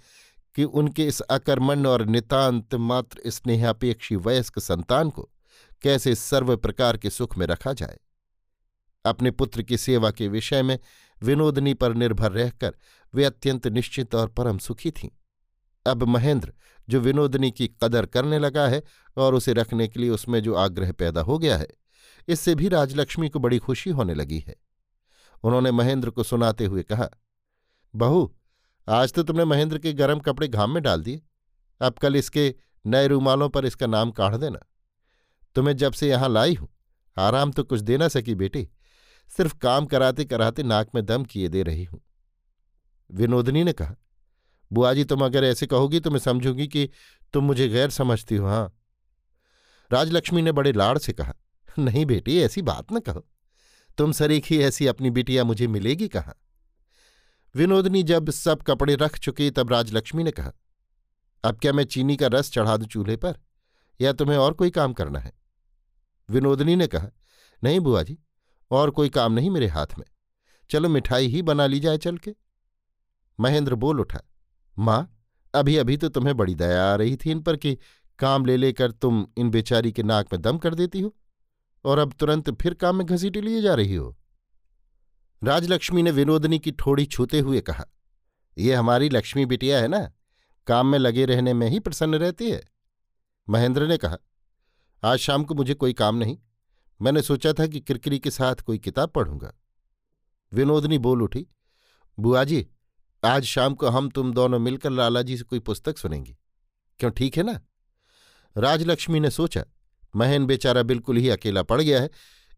कि 0.54 0.64
उनके 0.64 1.06
इस 1.06 1.20
अकर्मण्य 1.20 1.88
और 1.88 2.04
नितांत 2.06 2.74
मात्र 2.74 3.30
स्नेहापेक्षी 3.30 4.16
वयस्क 4.16 4.58
संतान 4.58 5.10
को 5.10 5.30
कैसे 5.82 6.14
सर्व 6.14 6.56
प्रकार 6.56 6.96
के 6.96 7.10
सुख 7.10 7.38
में 7.38 7.46
रखा 7.46 7.72
जाए। 7.72 7.98
अपने 9.04 9.30
पुत्र 9.30 9.62
की 9.62 9.78
सेवा 9.78 10.10
के 10.10 10.28
विषय 10.28 10.62
में 10.62 10.78
विनोदनी 11.22 11.74
पर 11.74 11.94
निर्भर 11.94 12.32
रहकर 12.32 12.74
वे 13.14 13.24
अत्यंत 13.24 13.66
निश्चित 13.66 14.14
और 14.14 14.28
परम 14.28 14.58
सुखी 14.58 14.90
थीं। 14.90 15.08
अब 15.86 16.02
महेंद्र, 16.02 16.52
जो 16.88 17.00
विनोदनी 17.00 17.50
की 17.50 17.68
कदर 17.82 18.06
करने 18.06 18.38
लगा 18.38 18.68
है 18.68 18.82
और 19.16 19.34
उसे 19.34 19.52
रखने 19.52 19.88
के 19.88 20.00
लिए 20.00 20.10
उसमें 20.10 20.42
जो 20.42 20.54
आग्रह 20.54 20.92
पैदा 20.92 21.20
हो 21.20 21.38
गया 21.38 21.56
है, 21.56 21.68
इससे 22.28 22.54
भी 22.54 22.68
राजलक्ष्मी 22.68 23.28
को 23.28 23.38
बड़ी 23.38 23.58
खुशी 23.58 23.90
होने 23.90 24.14
लगी 24.14 24.38
है। 24.38 24.56
उन्होंने 25.42 25.70
महेंद्र 25.70 26.10
को 26.10 26.22
सुनाते 26.22 26.64
हुए 26.64 26.82
कहा, 26.82 27.08
बहू 27.96 28.34
आज 28.88 29.12
तो 29.12 29.22
तुमने 29.22 29.44
महेंद्र 29.44 29.78
के 29.78 29.92
गर्म 29.92 30.18
कपड़े 30.18 30.48
घाम 30.48 30.70
में 30.70 30.82
डाल 30.82 31.02
दिए। 31.02 31.20
अब 31.80 31.94
कल 31.94 32.16
इसके 32.16 32.54
नए 32.84 33.06
रूमालों 33.06 33.48
पर 33.48 33.66
इसका 33.66 33.86
नाम 33.86 34.10
काढ़ 34.10 34.36
देना। 34.36 34.58
तुम्हें 35.56 35.76
जब 35.76 35.92
से 35.92 36.08
यहाँ 36.08 36.28
लाई 36.28 36.54
हूँ, 36.54 36.68
आराम 37.16 37.52
तो 37.52 37.64
कुछ 37.64 37.80
दे 37.80 37.96
ना 37.96 38.08
सकी 38.08 38.34
बेटी। 38.34 38.68
सिर्फ़ 39.30 39.54
काम 39.54 39.86
कराते 39.86 40.24
कराते 40.24 40.62
नाक 40.62 40.90
में 40.94 41.04
दम 41.06 41.24
किए 41.24 41.48
दे 41.48 41.62
रही 41.62 41.84
हूँ। 41.84 42.00
विनोदनी 43.10 43.64
ने 43.64 43.72
कहा, 43.72 43.94
बुआ 44.70 44.92
जी, 44.94 45.04
तुम 45.04 45.24
अगर 45.24 45.44
ऐसे 45.44 45.66
कहोगी 45.66 46.00
तो 46.00 46.10
मैं 46.10 46.18
समझूँगी 46.18 46.66
कि 46.66 46.88
तुम 47.34 47.44
मुझे 47.44 47.68
गैर 47.68 47.90
समझती 47.90 48.36
हो 48.36 48.46
हाँ? 48.46 48.72
राजलक्ष्मी 49.90 50.42
ने 50.42 50.52
बड़े 50.52 50.72
लाड़ 50.72 50.98
से 50.98 51.12
कहा, 51.12 51.34
नहीं 51.78 52.04
बेटी, 52.06 52.38
ऐसी 52.38 52.62
बात 52.62 52.92
न 52.92 53.00
कहो। 53.00 53.26
तुम 53.98 54.12
सरीखी 54.12 54.58
ऐसी 54.58 54.86
अपनी 54.86 55.10
बिटिया 55.10 55.44
मुझे 55.44 55.66
मिलेगी 55.66 56.08
कहाँ? 56.08 56.34
विनोदनी 57.54 58.02
जब 58.02 58.30
सब 58.30 58.62
कपड़े 58.62 58.94
रख 58.94 59.18
चुकी 59.18 59.50
तब 59.50 59.70
राजलक्ष्मी 59.70 60.22
ने 60.22 60.30
कहा, 60.30 60.52
अब 61.44 61.58
क्या 61.58 61.72
मैं 61.72 61.84
चीनी 61.84 62.16
का 62.16 62.26
रस 62.26 62.52
चढ़ा 62.52 62.76
दूँ 62.76 62.86
चूल्हे 62.86 63.16
पर? 63.16 63.38
या 64.00 64.12
तुम्हें 64.12 64.36
और 64.36 64.52
कोई 64.52 64.70
काम 64.70 64.92
करना 64.92 65.18
है? 65.18 65.32
विनोदनी 66.28 66.76
ने 66.76 66.86
कहा, 66.86 67.08
नहीं 67.62 67.80
बुआ 67.80 68.02
जी, 68.02 68.18
और 68.70 68.90
कोई 68.90 69.08
काम 69.08 69.32
नहीं 69.32 69.50
मेरे 69.50 69.66
हाथ 69.66 69.98
में। 69.98 70.04
चलो 70.70 70.88
मिठाई 70.88 71.26
ही 71.26 71.42
बना 71.42 71.66
ली 71.66 71.80
जाए 71.80 71.98
चल 71.98 72.18
के। 72.18 72.34
महेंद्र 73.38 73.74
बोल 73.74 74.00
उठा, 74.00 74.20
माँ 74.78 75.18
अभी 75.54 75.76
अभी 75.76 75.96
तो 75.96 76.08
तुम्हें 76.08 76.36
बड़ी 76.36 76.54
दया 76.54 76.92
आ 76.92 76.94
रही 76.94 77.16
थी 77.16 77.30
इन 77.30 77.40
पर 77.40 77.56
कि 77.56 77.76
काम 78.18 78.46
ले 78.46 78.56
लेकर 78.56 78.90
तुम 78.90 79.26
इन 79.36 79.50
बेचारी 79.50 79.92
के 79.92 80.02
नाक 80.02 80.32
में 80.32 80.40
दम 80.42 80.58
कर 80.58 80.74
देती 80.74 81.00
हो, 81.00 81.14
और 81.84 81.98
अब 81.98 82.12
तुरंत 82.12 82.50
फिर 82.50 82.74
काम 82.74 82.96
में 82.96 83.06
घसीटे 83.06 83.40
लिए 83.40 83.60
जा 83.62 83.74
रही 83.74 83.94
हो। 83.94 84.16
राजलक्ष्मी 85.44 86.02
ने 86.02 86.10
विनोदनी 86.10 86.58
की 86.58 86.70
ठोड़ी 86.70 87.06
छूते 87.06 87.38
हुए 87.38 87.60
कहा, 87.60 87.84
ये 88.58 88.74
हमारी 88.74 89.08
लक्ष्मी 89.08 89.46
बिटिया 89.46 89.80
है 89.80 89.88
ना? 89.88 90.12
काम 90.66 90.86
में 90.86 90.98
लगे 90.98 91.24
रहने 91.24 91.54
में 91.54 91.68
ही 91.68 91.78
प्रसन्न 91.80 92.14
रहती 92.14 92.50
है। 92.50 92.62
महेंद्र 93.48 93.86
ने 93.86 93.96
कहा, 93.96 94.16
आज 95.04 95.18
शाम 95.18 95.44
को 95.44 95.54
मुझे 95.54 95.74
कोई 95.74 95.92
काम 95.92 96.16
नहीं। 96.16 96.38
मैंने 97.02 97.22
सोचा 97.22 97.52
था 97.52 97.66
कि 97.66 97.80
किरकिरी 97.80 98.18
के 98.18 98.30
साथ 98.30 98.54
कोई 98.54 98.78
किताब 98.78 99.10
पढ़ूँगा। 99.10 99.52
विनोदनी 100.52 100.98
बोल 100.98 101.22
उठी, 101.22 101.46
बुआ 102.18 102.44
जी, 102.44 102.66
आज 103.24 103.44
शाम 103.44 103.74
को 103.74 103.88
हम 103.88 104.08
तुम 104.08 104.32
दोनों 104.32 104.58
मिलकर 104.58 104.90
लाला 104.90 105.22
जी 105.22 105.36
से 105.36 105.44
कोई 105.44 105.58
पुस्तक 105.58 105.98
सुनेंगी। 105.98 106.38
क्यों, 106.98 107.10
ठीक 107.10 107.36
है 107.36 107.42
ना? 107.42 107.60
राजलक्ष्मी 108.56 109.20
ने 109.20 109.30
सोचा, 109.30 109.64
महन 110.16 110.46
बेचारा 110.46 110.82
बिल्कुल 110.82 111.16
ही 111.16 111.28
अकेला 111.28 111.62
पड़ 111.62 111.80
गया 111.82 112.00
है। 112.00 112.10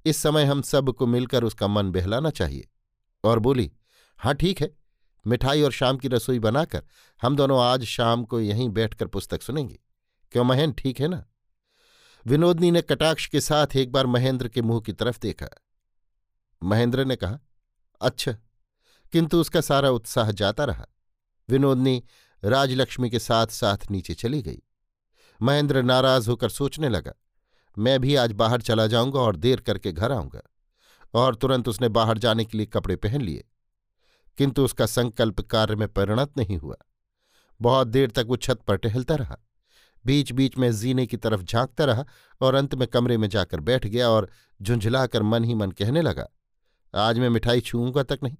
इस 0.06 0.16
समय 0.16 0.44
हम 0.44 0.62
सबको 0.62 1.06
मिलकर 1.06 1.44
उसका 1.44 1.68
मन 1.68 1.90
बहलाना 1.90 2.30
चाहिए। 2.30 2.68
और 3.24 3.38
बोली 3.38 3.70
हाँ 4.18 4.34
ठीक 4.34 4.60
है। 4.60 4.70
मिठाई 5.26 5.62
और 5.62 5.72
शाम 5.72 5.96
की 5.96 6.08
रसोई 6.08 6.38
बनाकर 6.38 6.82
हम 7.22 7.36
दोनों 7.36 7.62
आज 7.62 7.84
शाम 7.84 8.24
को 8.24 8.40
यहीं 8.40 8.68
बैठकर 8.68 9.06
पुस्तक 9.06 9.42
सुनेंगे। 9.42 9.78
क्यों 10.32 10.44
महेन 10.44 10.72
ठीक 10.72 11.00
है 11.00 11.08
ना? 11.08 11.24
विनोदनी 12.26 12.70
ने 12.70 12.82
कटाक्ष 12.82 13.26
के 13.26 13.40
साथ 13.40 13.76
एक 13.76 13.92
बार 13.92 14.06
महेंद्र 14.06 14.48
के 14.48 14.62
मुँह 14.62 14.80
की 14.80 14.92
तरफ़ 14.92 15.18
देखा। 15.22 15.48
महेंद्र 16.62 17.04
ने 17.04 17.16
कहा 17.16 17.38
अच्छा। 18.00 18.32
किंतु 19.12 19.40
उसका 19.40 19.60
सारा 19.60 19.90
उत्साह 19.90 20.30
जाता 20.30 20.64
रहा। 20.64 20.86
विनोदनी 21.48 22.02
राजलक्ष्मी 22.42 23.10
के 23.10 23.18
साथ 23.18 23.46
साथ 23.46 23.90
नीचे 23.90 24.14
चली 24.14 24.42
गई। 24.42 24.62
महेंद्र 25.40 25.82
नाराज़ 25.82 26.30
होकर 26.30 26.48
सोचने 26.48 26.88
लगा, 26.88 27.12
मैं 27.76 28.00
भी 28.00 28.14
आज 28.14 28.32
बाहर 28.32 28.60
चला 28.60 28.86
जाऊँगा 28.86 29.20
और 29.20 29.36
देर 29.36 29.60
करके 29.60 29.92
घर 29.92 30.12
आऊँगा। 30.12 30.42
और 31.14 31.34
तुरंत 31.34 31.68
उसने 31.68 31.88
बाहर 31.88 32.18
जाने 32.18 32.44
के 32.44 32.58
लिए 32.58 32.66
कपड़े 32.66 32.96
पहन 32.96 33.20
लिए। 33.20 33.44
किंतु 34.38 34.64
उसका 34.64 34.86
संकल्प 34.86 35.40
कार्य 35.40 35.76
में 35.76 35.88
परिणत 35.88 36.32
नहीं 36.38 36.56
हुआ। 36.56 36.76
बहुत 37.60 37.88
देर 37.88 38.10
तक 38.10 38.24
वो 38.28 38.36
छत 38.36 38.60
पर 38.60 38.76
टहलता 38.76 39.14
रहा। 39.14 39.36
बीच 40.04 40.32
बीच 40.32 40.56
में 40.58 40.70
जीने 40.72 41.06
की 41.06 41.16
तरफ़ 41.16 41.42
झांकता 41.42 41.84
रहा 41.84 42.04
और 42.40 42.54
अंत 42.54 42.74
में 42.74 42.86
कमरे 42.88 43.16
में 43.16 43.28
जाकर 43.28 43.60
बैठ 43.60 43.86
गया 43.86 44.08
और 44.10 44.28
झुंझलाकर 44.62 45.22
मन 45.22 45.44
ही 45.44 45.54
मन 45.54 45.70
कहने 45.70 46.02
लगा, 46.02 46.26
आज 46.94 47.18
मैं 47.18 47.28
मिठाई 47.28 47.60
छूँगा 47.60 48.02
तक 48.02 48.18
नहीं। 48.22 48.36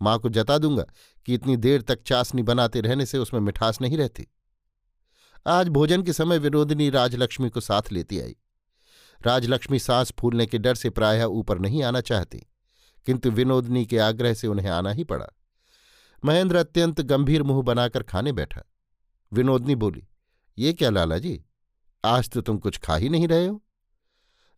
माँ 0.00 0.18
को 0.18 0.28
जता 0.28 0.58
दूँगा 0.58 0.84
कि 1.26 1.34
इतनी 1.34 1.56
देर 1.56 1.82
तक 1.82 2.02
चाशनी 2.02 2.42
बनाते 2.42 2.80
रहने 2.80 3.06
से 3.06 3.18
उसमें 3.18 3.40
मिठास 3.40 3.80
नहीं 3.80 3.98
रहती। 3.98 4.26
आज 5.46 5.68
भोजन 5.68 6.02
के 6.02 6.12
समय 6.12 6.38
विनोदिनी 6.38 6.90
राजलक्ष्मी 6.90 7.50
को 7.50 7.60
साथ 7.60 7.92
लेती 7.92 8.20
आई। 8.20 8.36
राजलक्ष्मी 9.20 9.78
सांस 9.78 10.12
फूलने 10.18 10.46
के 10.46 10.58
डर 10.58 10.74
से 10.74 10.90
प्रायः 10.90 11.24
ऊपर 11.24 11.58
नहीं 11.58 11.82
आना 11.82 12.00
चाहती, 12.00 12.38
किंतु 13.06 13.30
विनोदनी 13.30 13.84
के 13.86 13.98
आग्रह 13.98 14.34
से 14.34 14.46
उन्हें 14.46 14.68
आना 14.70 14.90
ही 14.90 15.04
पड़ा। 15.04 15.26
महेंद्र 16.22 16.56
अत्यंत 16.56 17.00
गंभीर 17.02 17.42
मुँह 17.42 17.62
बनाकर 17.62 18.02
खाने 18.02 18.32
बैठा। 18.32 18.62
विनोदनी 19.32 19.74
बोली, 19.74 20.06
ये 20.58 20.72
क्या 20.72 20.90
लाला 20.90 21.18
जी 21.18 21.40
आज 22.04 22.28
तो 22.30 22.40
तुम 22.40 22.58
कुछ 22.58 22.78
खा 22.78 22.96
ही 22.96 23.08
नहीं 23.08 23.28
रहे 23.28 23.46
हो? 23.46 23.62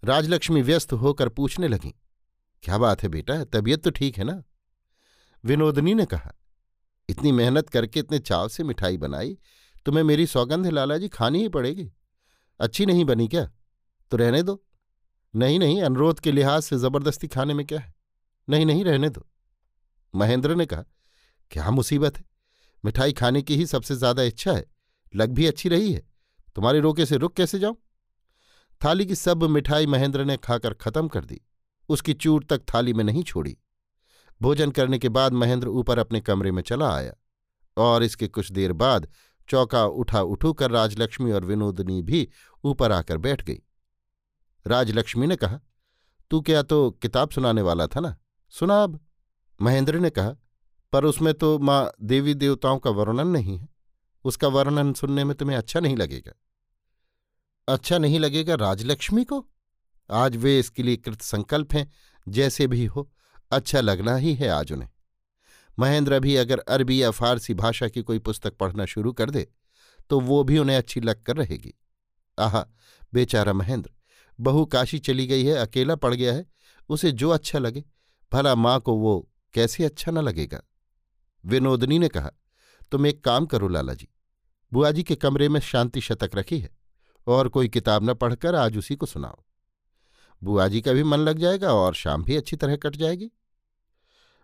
राजलक्ष्मी 0.02 0.62
व्यस्त 0.62 0.92
होकर 0.92 1.28
पूछने 1.28 1.68
लगी, 1.68 1.94
क्या 2.62 2.78
बात 2.78 3.02
है 3.02 3.08
बेटा, 3.08 3.42
तबीयत 3.44 3.82
तो 3.84 3.90
ठीक 3.90 4.18
है 4.18 4.24
ना? 4.24 4.42
विनोदनी 5.44 5.94
ने 5.94 6.06
कहा, 6.06 6.32
इतनी 7.08 7.32
मेहनत 7.32 7.68
करके 7.68 8.00
इतने 8.00 8.18
चाव 8.18 8.48
से 8.48 8.64
मिठाई 8.64 8.96
बनाई, 8.96 9.36
तुम्हें 9.86 10.04
मेरी 10.04 10.26
सौगंध 10.26 10.66
लाला 10.66 10.98
जी 10.98 11.08
खानी 11.08 11.42
ही 11.42 11.48
पड़ेगी। 11.48 11.90
अच्छी 12.60 12.86
नहीं 12.86 13.04
बनी 13.04 13.28
क्या? 13.28 13.48
तो 14.10 14.16
रहने 14.16 14.42
दो। 14.42 14.62
नहीं 15.34 15.58
नहीं, 15.58 15.82
अनुरोध 15.82 16.20
के 16.20 16.32
लिहाज 16.32 16.62
से 16.62 16.78
ज़बरदस्ती 16.78 17.28
खाने 17.28 17.54
में 17.54 17.66
क्या 17.66 17.80
है? 17.80 17.94
नहीं 18.48 18.66
नहीं, 18.66 18.84
रहने 18.84 19.08
दो। 19.08 19.26
महेंद्र 20.14 20.54
ने 20.54 20.66
कहा, 20.66 20.84
क्या 21.50 21.70
मुसीबत 21.70 22.18
है? 22.18 22.24
मिठाई 22.84 23.12
खाने 23.12 23.42
की 23.42 23.56
ही 23.56 23.66
सबसे 23.66 23.94
ज़्यादा 23.94 24.22
इच्छा 24.22 24.52
है। 24.52 24.64
लग 25.14 25.30
भी 25.30 25.46
अच्छी 25.46 25.68
रही 25.68 25.92
है। 25.92 26.02
तुम्हारे 26.54 26.80
रोके 26.80 27.06
से 27.06 27.16
रुक 27.16 27.34
कैसे 27.36 27.58
जाऊँ? 27.58 27.76
थाली 28.84 29.06
की 29.06 29.14
सब 29.14 29.42
मिठाई 29.42 29.86
महेंद्र 29.86 30.24
ने 30.24 30.36
खाकर 30.36 30.74
खत्म 30.74 31.08
कर 31.08 31.24
दी। 31.24 31.40
उसकी 31.88 32.12
चूट 32.14 32.46
तक 32.46 32.62
थाली 32.74 32.92
में 32.92 33.04
नहीं 33.04 33.22
छोड़ी। 33.22 33.56
भोजन 34.40 34.70
करने 34.70 34.98
के 34.98 35.08
बाद 35.08 35.32
महेंद्र 35.32 35.68
ऊपर 35.68 35.98
अपने 35.98 36.20
कमरे 36.20 36.50
में 36.52 36.62
चला 36.62 36.94
आया 36.94 37.12
और 37.76 38.02
इसके 38.02 38.28
कुछ 38.28 38.52
देर 38.52 38.72
बाद 38.72 39.08
चौका 39.48 39.84
उठा 39.84 40.20
उठू 40.22 40.52
कर 40.52 40.70
राजलक्ष्मी 40.70 41.32
और 41.32 41.44
विनोदनी 41.44 42.00
भी 42.02 42.28
ऊपर 42.64 42.92
आकर 42.92 43.18
बैठ 43.18 43.42
गई। 43.42 43.58
राजलक्ष्मी 44.66 45.26
ने 45.26 45.36
कहा, 45.36 45.60
तू 46.30 46.40
क्या 46.40 46.62
तो 46.62 46.90
किताब 46.92 47.30
सुनाने 47.30 47.62
वाला 47.62 47.86
था 47.86 48.00
ना? 48.00 48.16
सुना 48.52 48.82
अब। 48.82 48.98
महेंद्र 49.60 49.98
ने 49.98 50.10
कहा, 50.10 50.34
पर 50.92 51.04
उसमें 51.04 51.32
तो 51.34 51.58
माँ 51.58 51.92
देवी 52.02 52.34
देवताओं 52.34 52.78
का 52.78 52.90
वर्णन 52.90 53.26
नहीं 53.26 53.58
है। 53.58 53.68
उसका 54.24 54.48
वर्णन 54.48 54.92
सुनने 54.92 55.24
में 55.24 55.36
तुम्हें 55.36 55.56
अच्छा 55.56 55.80
नहीं 55.80 55.96
लगेगा। 55.96 56.32
अच्छा 57.68 57.98
नहीं 57.98 58.18
लगेगा 58.20 58.54
राजलक्ष्मी 58.54 59.24
को? 59.24 59.46
आज 60.10 60.36
वे 60.36 60.58
इसके 60.58 60.82
लिए 60.82 60.96
कृत 60.96 61.20
संकल्प 61.22 61.74
हैं, 61.74 61.90
जैसे 62.28 62.66
भी 62.66 62.84
हो 62.86 63.10
अच्छा 63.50 63.80
लगना 63.80 64.16
ही 64.16 64.34
है 64.34 64.48
आज 64.48 64.72
उन्हें। 64.72 64.88
महेंद्र 65.78 66.18
भी 66.20 66.36
अगर 66.36 66.58
अरबी 66.58 67.02
या 67.02 67.10
फारसी 67.10 67.54
भाषा 67.54 67.88
की 67.88 68.02
कोई 68.02 68.18
पुस्तक 68.18 68.56
पढ़ना 68.56 68.84
शुरू 68.84 69.12
कर 69.12 69.30
दे 69.30 69.46
तो 70.10 70.20
वो 70.20 70.42
भी 70.44 70.58
उन्हें 70.58 70.76
अच्छी 70.76 71.00
लगकर 71.00 71.36
रहेगी। 71.36 71.74
आह, 72.38 72.62
बेचारा 73.14 73.52
महेंद्र 73.52 73.90
बहू 74.40 74.64
काशी 74.64 74.98
चली 74.98 75.26
गई 75.26 75.44
है, 75.44 75.54
अकेला 75.54 75.94
पड़ 75.94 76.14
गया 76.14 76.34
है, 76.34 76.46
उसे 76.88 77.12
जो 77.12 77.30
अच्छा 77.30 77.58
लगे, 77.58 77.84
भला 78.32 78.54
माँ 78.54 78.78
को 78.80 78.94
वो 78.94 79.28
कैसे 79.54 79.84
अच्छा 79.84 80.12
न 80.12 80.18
लगेगा? 80.18 80.62
विनोदनी 81.44 81.98
ने 81.98 82.08
कहा, 82.08 82.30
तुम 82.92 83.06
एक 83.06 83.24
काम 83.24 83.46
करो 83.46 83.68
लाला 83.68 83.94
जी 83.94 84.08
बुआ 84.72 84.90
जी 84.90 85.02
के 85.02 85.14
कमरे 85.16 85.48
में 85.48 85.60
शांति 85.60 86.00
शतक 86.00 86.30
रखी 86.34 86.58
है, 86.58 86.70
और 87.26 87.48
कोई 87.48 87.68
किताब 87.68 88.10
न 88.10 88.14
पढ़कर 88.14 88.54
आज 88.54 88.76
उसी 88.76 88.96
को 88.96 89.06
सुनाओ। 89.06 89.42
बुआ 90.42 90.66
जी 90.68 90.80
का 90.80 90.92
भी 90.92 91.02
मन 91.02 91.18
लग 91.18 91.38
जाएगा 91.38 91.72
और 91.72 91.94
शाम 91.94 92.22
भी 92.24 92.36
अच्छी 92.36 92.56
तरह 92.56 92.76
कट 92.76 92.96
जाएगी। 92.96 93.30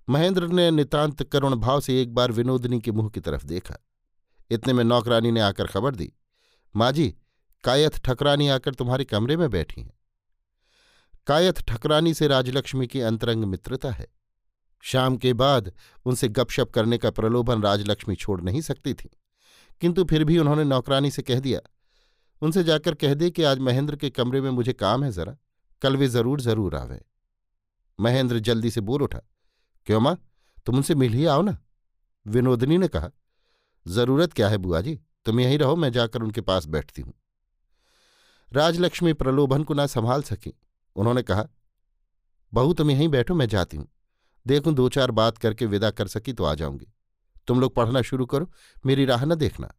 महेंद्र 0.08 0.48
ने 0.48 0.70
नितांत 0.70 1.22
करुण 1.22 1.54
भाव 1.54 1.80
से 1.80 2.00
एक 2.02 2.14
बार 2.14 2.32
विनोदनी 2.32 2.80
के 2.80 2.92
मुँह 2.92 3.08
की 3.08 3.20
तरफ़ 3.20 3.44
देखा। 3.44 3.76
इतने 4.50 4.72
में 4.72 4.82
नौकरानी 4.84 5.30
ने 5.30 5.40
आकर 5.40 5.66
खबर 5.66 5.94
दी, 5.94 6.12
माँ 6.74 6.92
जी 6.92 7.14
कायथ 7.66 7.90
ठकरानी 8.04 8.48
आकर 8.48 8.74
तुम्हारे 8.74 9.04
कमरे 9.04 9.36
में 9.36 9.48
बैठी 9.50 9.80
हैं। 9.80 9.92
कायथ 11.26 11.52
ठकरानी 11.52 12.14
से 12.14 12.26
राजलक्ष्मी 12.28 12.86
की 12.86 13.00
अंतरंग 13.00 13.44
मित्रता 13.44 13.90
है। 13.90 14.06
शाम 14.84 15.16
के 15.16 15.32
बाद 15.32 15.72
उनसे 16.06 16.28
गपशप 16.28 16.70
करने 16.70 16.98
का 16.98 17.10
प्रलोभन 17.10 17.62
राजलक्ष्मी 17.62 18.14
छोड़ 18.16 18.40
नहीं 18.42 18.60
सकती 18.60 18.94
थी। 18.94 19.10
किंतु 19.82 20.04
फिर 20.04 20.24
भी 20.24 20.38
उन्होंने 20.38 20.64
नौकरानी 20.64 21.10
से 21.10 21.22
कह 21.22 21.40
दिया, 21.40 21.60
उनसे 22.42 22.64
जाकर 22.64 22.94
कह 22.94 23.14
दे 23.14 23.30
कि 23.30 23.42
आज 23.42 23.58
महेंद्र 23.58 23.96
के 23.96 24.10
कमरे 24.10 24.40
में 24.40 24.50
मुझे 24.50 24.72
काम 24.72 25.04
है 25.04 25.12
जरा, 25.12 25.36
कल 25.82 25.96
वे 25.96 26.08
ज़रूर 26.08 26.40
ज़रूर 26.40 26.76
आवे। 26.76 27.00
महेंद्र 27.98 28.38
जल्दी 28.38 28.70
से 28.70 28.80
बोल 28.80 29.02
उठा, 29.02 29.20
क्यों 29.86 30.00
माँ, 30.00 30.16
तुम 30.66 30.76
उनसे 30.76 30.94
मिल 30.94 31.12
ही 31.12 31.26
आओ 31.26 31.42
ना। 31.42 31.58
विनोदनी 32.26 32.78
ने 32.78 32.88
कहा, 32.88 33.10
ज़रूरत 33.86 34.32
क्या 34.32 34.48
है 34.48 34.58
बुआ 34.58 34.80
जी? 34.80 35.00
तुम 35.26 35.40
यहीं 35.40 35.58
रहो, 35.58 35.76
मैं 35.76 35.92
जाकर 35.92 36.22
उनके 36.22 36.40
पास 36.40 36.66
बैठती 36.66 37.02
हूँ। 37.02 37.14
राजलक्ष्मी 38.52 39.12
प्रलोभन 39.12 39.64
को 39.64 39.74
ना 39.74 39.86
संभाल 39.86 40.22
सकी। 40.22 40.54
उन्होंने 40.96 41.22
कहा, 41.22 41.48
बहू, 42.54 42.72
तुम 42.72 42.90
यहीं 42.90 43.08
बैठो, 43.08 43.34
मैं 43.34 43.48
जाती 43.48 43.76
हूँ। 43.76 43.88
देखूँ 44.46 44.74
दो 44.74 44.88
चार 44.88 45.10
बात 45.10 45.38
करके 45.38 45.66
विदा 45.66 45.90
कर 45.90 46.08
सकी 46.08 46.32
तो 46.32 46.44
आ 46.44 46.54
जाऊँगी। 46.54 46.86
तुम 47.46 47.60
लोग 47.60 47.74
पढ़ना 47.74 48.02
शुरू 48.02 48.26
करो, 48.26 48.52
मेरी 48.86 49.04
राह 49.04 49.24
न 49.24 49.34
देखना। 49.34 49.74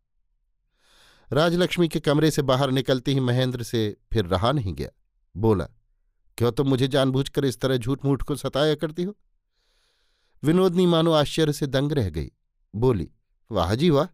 राजलक्ष्मी 1.34 1.88
के 1.88 2.00
कमरे 2.00 2.32
से 2.32 2.42
बाहर 2.42 2.72
निकलते 2.72 3.12
ही 3.12 3.20
महेंद्र 3.20 3.64
से 3.64 3.98
फिर 4.14 4.26
रहा 4.26 4.52
नहीं 4.52 4.74
गया। 4.74 4.90
बोला, 5.38 5.66
क्यों 6.38 6.52
तुम 6.52 6.66
तो 6.66 6.70
मुझे 6.70 6.88
जानबूझकर 6.88 7.46
इस 7.46 7.62
तरह 7.62 7.78
झूठ 7.78 8.06
मूठ 8.06 8.22
को 8.22 8.36
सताया 8.36 8.76
करती 8.76 9.04
हो? 9.04 9.18
विनोदनी 10.44 10.86
मानो 10.86 11.12
आश्चर्य 11.12 11.54
से 11.54 11.68
दंग 11.68 11.92
रह 11.92 12.10
गई। 12.10 12.32
बोली, 12.76 13.12
वाह 13.52 13.76
जी 13.76 13.90
वाह, 13.90 14.08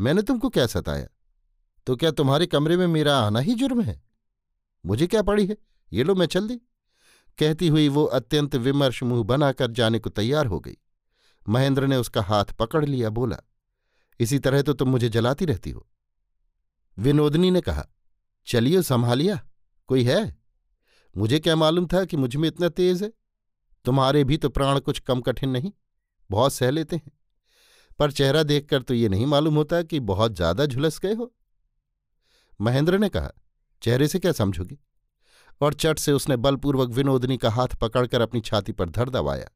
मैंने 0.00 0.22
तुमको 0.22 0.48
क्या 0.48 0.66
सताया? 0.66 1.06
तो 1.86 1.96
क्या 1.96 2.10
तुम्हारे 2.10 2.46
कमरे 2.46 2.76
में 2.76 2.86
मेरा 2.86 3.16
आना 3.16 3.40
ही 3.40 3.54
जुर्म 3.54 3.80
है? 3.82 4.00
मुझे 4.84 5.06
क्या 5.06 5.22
पड़ी 5.22 5.46
है? 5.46 5.56
ये 5.92 6.04
लो 6.04 6.14
मैं 6.14 6.26
चल 6.26 6.48
दी। 6.48 6.56
कहती 7.38 7.68
हुई 7.68 7.88
वो 7.88 8.04
अत्यंत 8.04 8.54
विमर्श 8.56 9.02
मुँह 9.02 9.22
बनाकर 9.24 9.70
जाने 9.70 9.98
को 9.98 10.10
तैयार 10.10 10.46
हो 10.46 10.60
गई। 10.60 10.76
महेंद्र 11.46 11.86
ने 11.86 11.96
उसका 11.96 12.22
हाथ 12.22 12.52
पकड़ 12.58 12.84
लिया, 12.84 13.10
बोला, 13.10 13.36
इसी 14.20 14.38
तरह 14.38 14.62
तो 14.62 14.72
तुम 14.72 14.88
मुझे 14.88 15.08
जलाती 15.08 15.44
रहती 15.44 15.70
हो। 15.70 15.86
विनोदनी 16.96 17.50
ने 17.50 17.60
कहा 17.60 17.86
चलियो 18.46 18.82
संभालिया, 18.82 19.40
कोई 19.88 20.04
है? 20.04 20.36
मुझे 21.14 21.38
क्या 21.38 21.56
मालूम 21.56 21.86
था 21.86 22.04
कि 22.04 22.16
मुझमें 22.16 22.48
इतना 22.48 22.68
तेज 22.68 23.02
है? 23.02 23.12
तुम्हारे 23.84 24.24
भी 24.24 24.36
तो 24.36 24.48
प्राण 24.48 24.78
कुछ 24.80 24.98
कम 24.98 25.20
कठिन 25.20 25.50
नहीं, 25.50 25.72
बहुत 26.30 26.52
सह 26.52 26.70
लेते 26.70 26.96
हैं। 26.96 27.12
पर 27.98 28.12
चेहरा 28.12 28.42
देखकर 28.42 28.82
तो 28.82 28.94
ये 28.94 29.08
नहीं 29.08 29.26
मालूम 29.26 29.54
होता 29.54 29.82
कि 29.82 30.00
बहुत 30.02 30.34
ज़्यादा 30.36 30.66
झुलस 30.66 30.98
गए 30.98 31.14
हो। 31.14 31.32
महेंद्र 32.62 32.98
ने 32.98 33.08
कहा, 33.08 33.30
चेहरे 33.82 34.08
से 34.08 34.18
क्या 34.18 34.32
समझोगी? 34.32 34.78
और 35.60 35.74
चट 35.74 35.98
से 35.98 36.12
उसने 36.12 36.36
बलपूर्वक 36.36 36.88
विनोदनी 36.88 37.36
का 37.36 37.50
हाथ 37.50 37.68
पकड़कर 37.68 38.20
अपनी 38.20 38.40
छाती 38.40 38.72
पर 38.72 38.88
धर 38.88 39.10
दबाया। 39.10 39.48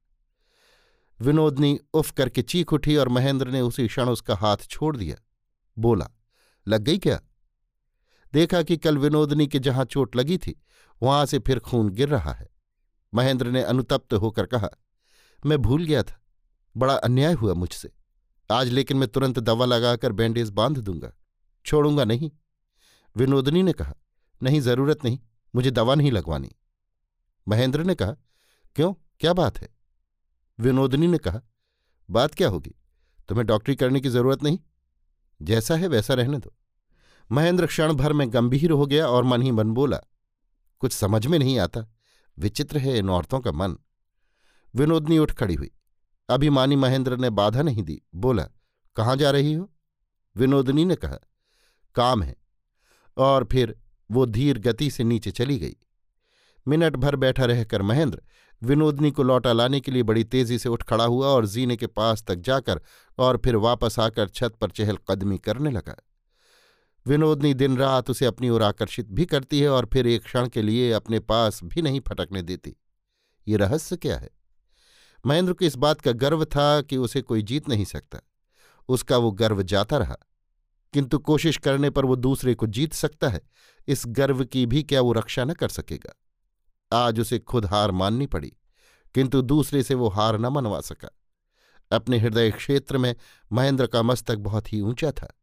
विनोदनी 1.21 1.81
उफ 1.95 2.11
करके 2.11 2.43
चीख 2.43 2.73
उठी 2.73 2.97
और 2.97 3.09
महेंद्र 3.09 3.49
ने 3.49 3.61
उसी 3.61 3.89
क्षण 3.89 4.09
उसका 4.09 4.35
हाथ 4.35 4.57
छोड़ 4.57 4.97
दिया। 4.97 5.17
बोला, 5.79 6.11
लग 6.69 6.83
गई 6.83 6.99
क्या? 6.99 7.21
देखा 8.33 8.63
कि 8.63 8.77
कल 8.77 8.99
विनोदनी 8.99 9.47
के 9.47 9.59
जहाँ 9.59 9.85
चोट 9.85 10.17
लगी 10.17 10.39
थी, 10.39 10.63
वहाँ 11.03 11.27
से 11.27 11.39
फिर 11.39 11.59
खून 11.59 11.89
गिर 11.89 12.09
रहा 12.09 12.33
है। 12.33 12.49
महेंद्र 13.15 13.51
ने 13.51 13.63
अनुतप्त 13.63 14.15
होकर 14.15 14.47
कहा, 14.47 14.69
मैं 15.47 15.59
भूल 15.59 15.85
गया 15.85 16.03
था। 16.03 16.23
बड़ा 16.77 16.95
अन्याय 16.95 17.33
हुआ 17.33 17.55
मुझसे। 17.55 17.93
आज 18.51 18.69
लेकिन 18.69 18.97
मैं 18.97 19.09
तुरंत 19.09 19.39
दवा 19.39 19.67
लगाकर 19.67 20.13
बैंडेज 20.13 20.51
बाँध 20.51 20.79
दूँगा। 20.79 21.13
छोड़ूँगा 21.67 22.05
नहीं। 22.05 22.31
विनोदनी 23.17 23.63
ने 23.63 23.73
कहा, 23.73 23.95
नहीं, 24.43 24.61
ज़रूरत 24.61 25.05
नहीं, 25.05 25.19
मुझे 25.55 25.71
दवा 25.71 25.95
नहीं 25.95 26.13
लगवानी। 26.13 26.57
महेंद्र 27.49 27.85
ने 27.85 27.95
कहा, 27.95 28.13
क्यों? 28.75 28.95
क्या 29.21 29.33
बात 29.33 29.59
है? 29.59 29.69
विनोदनी 30.59 31.07
ने 31.07 31.19
कहा, 31.19 31.41
बात 32.11 32.35
क्या 32.35 32.49
होगी? 32.49 32.75
तुम्हें 33.29 33.47
डॉक्टरी 33.47 33.77
करने 33.77 34.01
की 34.01 34.09
ज़रूरत 34.09 34.43
नहीं? 34.43 34.59
जैसा 35.43 35.77
है 35.77 35.89
वैसा 35.89 36.15
रहने 36.15 36.39
दो। 36.39 36.55
महेंद्र 37.33 37.67
क्षण 37.67 37.93
भर 37.93 38.13
में 38.13 38.33
गंभीर 38.33 38.71
हो 38.71 38.87
गया 38.87 39.07
और 39.07 39.25
मन 39.25 39.43
ही 39.43 39.51
मन 39.51 39.71
बोला, 39.71 40.01
कुछ 40.79 40.93
समझ 40.93 41.27
में 41.27 41.39
नहीं 41.39 41.59
आता। 41.59 41.87
विचित्र 42.39 42.79
है 42.79 42.99
इन 42.99 43.11
औरतों 43.11 43.41
का 43.41 43.53
मन। 43.53 43.77
विनोदनी 44.75 45.19
उठ 45.19 45.33
खड़ी 45.33 45.55
हुई। 45.55 45.71
अभिमानी 46.29 46.77
महेंद्र 46.77 47.17
ने 47.17 47.31
बाधा 47.31 47.63
नहीं 47.63 47.83
दी, 47.83 48.03
बोला, 48.15 48.49
कहाँ 48.97 49.17
जा 49.17 49.31
रही 49.31 49.53
हो? 49.53 49.73
विनोदनी 50.37 50.85
ने 50.85 50.97
कहा, 50.97 51.19
काम 51.95 52.23
है। 52.23 52.46
और 53.17 53.49
फिर 53.53 53.79
वो 54.11 54.27
धीर 54.27 54.59
गति 54.59 54.91
से 54.91 55.05
नीचे 55.05 55.31
चली 55.31 55.59
गई। 55.59 55.77
मिनट 56.69 56.97
भर 56.97 57.17
बैठा 57.17 57.45
रहकर 57.45 57.83
महेंद्र 57.83 58.23
विनोदनी 58.63 59.11
को 59.11 59.23
लौटा 59.23 59.53
लाने 59.53 59.81
के 59.81 59.93
लिए 59.93 60.03
बड़ी 60.03 60.25
तेज़ी 60.25 60.59
से 60.59 60.69
उठ 60.69 60.83
खड़ा 60.83 61.05
हुआ 61.05 61.27
और 61.27 61.47
जीने 61.47 61.77
के 61.77 61.87
पास 61.87 62.23
तक 62.23 62.35
जाकर 62.35 62.81
और 63.19 63.41
फिर 63.45 63.57
वापस 63.57 63.99
आकर 63.99 64.29
छत 64.29 64.55
पर 64.61 64.71
चहलकदमी 64.71 65.39
करने 65.39 65.71
लगा। 65.71 65.97
विनोदनी 67.07 67.55
दिन 67.55 67.77
रात 67.77 68.11
उसे 68.11 68.27
अपनी 68.27 68.49
ओर 68.49 68.63
आकर्षित 68.63 69.07
भी 69.11 69.27
करती 69.27 69.61
है 69.61 69.69
और 69.69 69.91
फिर 69.93 70.07
एक 70.07 70.25
क्षण 70.25 70.49
के 70.49 70.63
लिए 70.63 70.93
अपने 70.93 71.21
पास 71.21 71.61
भी 71.65 71.83
नहीं 71.83 72.01
फटकने 72.01 72.43
देती। 72.43 72.77
ये 73.49 73.57
रहस्य 73.57 73.97
क्या 73.97 74.19
है? 74.19 74.31
महेंद्र 75.27 75.53
को 75.53 75.65
इस 75.65 75.77
बात 75.77 76.01
का 76.01 76.13
गर्व 76.13 76.45
था 76.45 76.83
कि 76.83 76.97
उसे 76.97 77.21
कोई 77.21 77.43
जीत 77.43 77.69
नहीं 77.69 77.85
सकता। 77.85 78.21
उसका 78.89 79.17
वो 79.17 79.31
गर्व 79.31 79.63
जाता 79.63 79.97
रहा। 79.97 80.17
किंतु 80.97 81.19
कोशिश 81.19 81.57
करने 81.57 81.91
पर 81.91 82.05
वो 82.05 82.17
दूसरे 82.17 82.55
को 82.55 82.67
जीत 82.67 82.93
सकता 82.93 83.29
है। 83.29 83.41
इस 83.89 84.03
गर्व 84.07 84.45
की 84.45 84.67
भी 84.67 84.83
क्या 84.83 85.01
वो 85.01 85.13
रक्षा 85.13 85.45
न 85.45 85.53
कर 85.53 85.69
सकेगा? 85.69 86.15
आज 86.93 87.21
उसे 87.21 87.39
खुद 87.39 87.67
हार 87.67 87.91
माननी 87.91 88.27
पड़ी, 88.27 88.53
किंतु 89.15 89.43
दूसरे 89.43 89.83
से 89.83 89.95
वो 89.95 90.09
हार 90.09 90.39
न 90.39 90.47
मनवा 90.47 90.81
सका। 90.81 91.09
अपने 91.93 92.19
हृदय 92.19 92.51
क्षेत्र 92.51 92.99
में 92.99 93.15
महेंद्र 93.53 93.87
का 93.87 94.03
मस्तक 94.03 94.37
बहुत 94.37 94.73
ही 94.73 94.81
ऊँचा 94.81 95.11
था। 95.13 95.41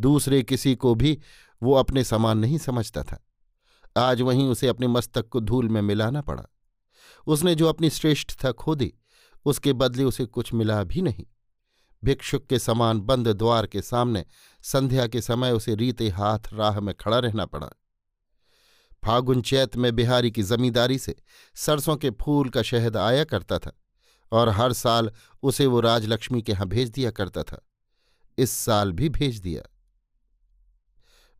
दूसरे 0.00 0.42
किसी 0.42 0.74
को 0.74 0.94
भी 0.94 1.18
वो 1.62 1.74
अपने 1.74 2.04
समान 2.04 2.38
नहीं 2.38 2.58
समझता 2.58 3.02
था। 3.02 3.26
आज 3.96 4.20
वहीं 4.20 4.48
उसे 4.48 4.68
अपने 4.68 4.86
मस्तक 4.86 5.28
को 5.28 5.40
धूल 5.40 5.68
में 5.68 5.82
मिलाना 5.82 6.20
पड़ा। 6.20 6.44
उसने 7.26 7.54
जो 7.54 7.68
अपनी 7.68 7.90
श्रेष्ठता 7.90 8.52
खो 8.52 8.74
दी 8.74 8.92
उसके 9.44 9.72
बदले 9.72 10.04
उसे 10.04 10.26
कुछ 10.26 10.54
मिला 10.54 10.82
भी 10.84 11.02
नहीं। 11.02 11.26
भिक्षुक 12.04 12.46
के 12.46 12.58
समान 12.58 13.00
बंद 13.00 13.28
द्वार 13.28 13.66
के 13.66 13.82
सामने 13.82 14.24
संध्या 14.62 15.06
के 15.06 15.20
समय 15.20 15.52
उसे 15.52 15.74
रीते 15.74 16.08
हाथ 16.08 16.52
राह 16.52 16.80
में 16.80 16.94
खड़ा 16.94 17.18
रहना 17.18 17.46
पड़ा। 17.46 17.70
फागुन 19.04 19.42
चैत 19.42 19.76
में 19.76 19.94
बिहारी 19.94 20.30
की 20.30 20.42
जमींदारी 20.42 20.98
से 20.98 21.14
सरसों 21.54 21.96
के 21.96 22.10
फूल 22.10 22.48
का 22.48 22.62
शहद 22.62 22.96
आया 22.96 23.24
करता 23.24 23.58
था 23.58 23.72
और 24.32 24.48
हर 24.48 24.72
साल 24.72 25.10
उसे 25.42 25.66
वो 25.66 25.80
राजलक्ष्मी 25.80 26.42
के 26.42 26.52
यहाँ 26.52 26.66
भेज 26.66 26.90
दिया 26.90 27.10
करता 27.10 27.42
था। 27.42 27.66
इस 28.38 28.50
साल 28.50 28.92
भी 28.92 29.08
भेज 29.08 29.38
दिया। 29.38 29.62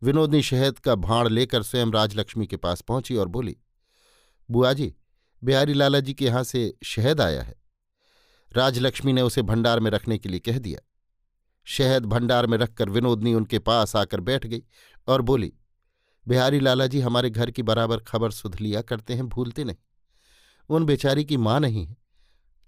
विनोदनी 0.02 0.42
शहद 0.42 0.78
का 0.78 0.94
भाड़ 0.94 1.28
लेकर 1.28 1.62
स्वयं 1.62 1.92
राजलक्ष्मी 1.92 2.46
के 2.46 2.56
पास 2.56 2.80
पहुँची 2.80 3.16
और 3.16 3.28
बोली, 3.28 3.56
बुआ 4.50 4.72
जी, 4.72 4.94
बिहारी 5.44 5.74
लाला 5.74 6.00
जी 6.00 6.14
के 6.14 6.24
यहाँ 6.24 6.42
से 6.44 6.74
शहद 6.84 7.20
आया 7.20 7.42
है। 7.42 7.65
राजलक्ष्मी 8.52 9.12
ने 9.12 9.22
उसे 9.22 9.42
भंडार 9.42 9.80
में 9.80 9.90
रखने 9.90 10.18
के 10.18 10.28
लिए 10.28 10.40
कह 10.40 10.58
दिया। 10.58 10.80
शहद 11.66 12.06
भंडार 12.06 12.46
में 12.46 12.58
रखकर 12.58 12.88
विनोदनी 12.88 13.34
उनके 13.34 13.58
पास 13.58 13.96
आकर 13.96 14.20
बैठ 14.20 14.46
गई 14.46 14.62
और 15.08 15.22
बोली, 15.22 15.52
बिहारी 16.26 16.60
लाला 16.60 16.86
जी 16.86 17.00
हमारे 17.00 17.30
घर 17.30 17.50
की 17.50 17.62
बराबर 17.62 17.98
खबर 17.98 18.30
सुध 18.30 18.56
लिया 18.60 18.82
करते 18.82 19.14
हैं, 19.14 19.28
भूलते 19.28 19.64
नहीं। 19.64 19.76
उन 20.70 20.84
बेचारी 20.84 21.24
की 21.24 21.36
माँ 21.36 21.60
नहीं 21.60 21.86
है 21.86 21.96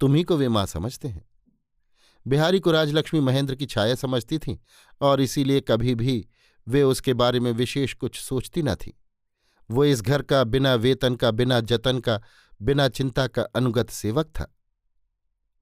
तुम्ही 0.01 0.23
को 0.23 0.37
वे 0.37 0.49
माँ 0.49 0.65
समझते 0.65 1.07
हैं। 1.07 1.27
बिहारी 2.27 2.59
को 2.59 2.71
राजलक्ष्मी 2.71 3.19
महेंद्र 3.19 3.55
की 3.55 3.65
छाया 3.65 3.95
समझती 3.95 4.37
थी 4.37 4.59
और 5.01 5.21
इसीलिए 5.21 5.61
कभी 5.61 5.95
भी 5.95 6.27
वे 6.67 6.83
उसके 6.83 7.13
बारे 7.13 7.39
में 7.39 7.51
विशेष 7.51 7.93
कुछ 7.93 8.19
सोचती 8.19 8.61
न 8.61 8.75
थी। 8.75 8.93
वो 9.71 9.85
इस 9.85 10.01
घर 10.01 10.21
का 10.21 10.43
बिना 10.43 10.73
वेतन 10.75 11.15
का, 11.15 11.31
बिना 11.31 11.59
जतन 11.59 11.99
का, 11.99 12.21
बिना 12.61 12.87
चिंता 12.87 13.27
का 13.27 13.41
अनुगत 13.41 13.89
सेवक 13.89 14.25
था। 14.25 14.55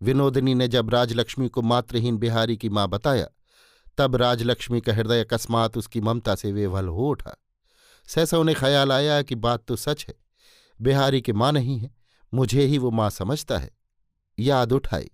विनोदिनी 0.01 0.55
ने 0.55 0.67
जब 0.67 0.89
राजलक्ष्मी 0.89 1.47
को 1.47 1.61
मातृहीन 1.61 2.17
बिहारी 2.17 2.57
की 2.57 2.69
माँ 2.69 2.87
बताया, 2.87 3.27
तब 3.97 4.15
राजलक्ष्मी 4.15 4.81
का 4.81 4.93
हृदय 4.93 5.23
अकस्मात 5.23 5.77
उसकी 5.77 6.01
ममता 6.01 6.35
से 6.35 6.51
वेवल 6.51 6.87
हो 6.87 7.09
उठा। 7.09 7.35
सहसा 8.07 8.37
उन्हें 8.37 8.57
ख्याल 8.57 8.91
आया 8.91 9.21
कि 9.21 9.35
बात 9.35 9.63
तो 9.67 9.75
सच 9.75 10.05
है, 10.07 10.15
बिहारी 10.81 11.21
की 11.21 11.33
माँ 11.33 11.51
नहीं 11.51 11.79
है, 11.79 11.95
मुझे 12.33 12.61
ही 12.61 12.77
वो 12.77 12.91
माँ 12.91 13.09
समझता 13.09 13.57
है। 13.57 13.71
याद 14.39 14.71
उठाई। 14.71 15.09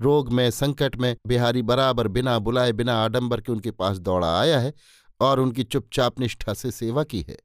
रोग 0.00 0.32
में, 0.32 0.50
संकट 0.50 0.96
में 0.96 1.16
बिहारी 1.26 1.62
बराबर 1.62 2.08
बिना 2.08 2.38
बुलाए, 2.38 2.72
बिना 2.72 2.94
आडंबर 3.04 3.40
के 3.40 3.52
उनके 3.52 3.70
पास 3.70 3.98
दौड़ा 3.98 4.40
आया 4.40 4.60
है 4.60 4.72
और 5.20 5.40
उनकी 5.40 5.64
चुपचाप 5.64 6.20
निष्ठा 6.20 6.54
से 6.54 6.70
सेवा 6.70 7.04
की 7.04 7.20
है। 7.28 7.36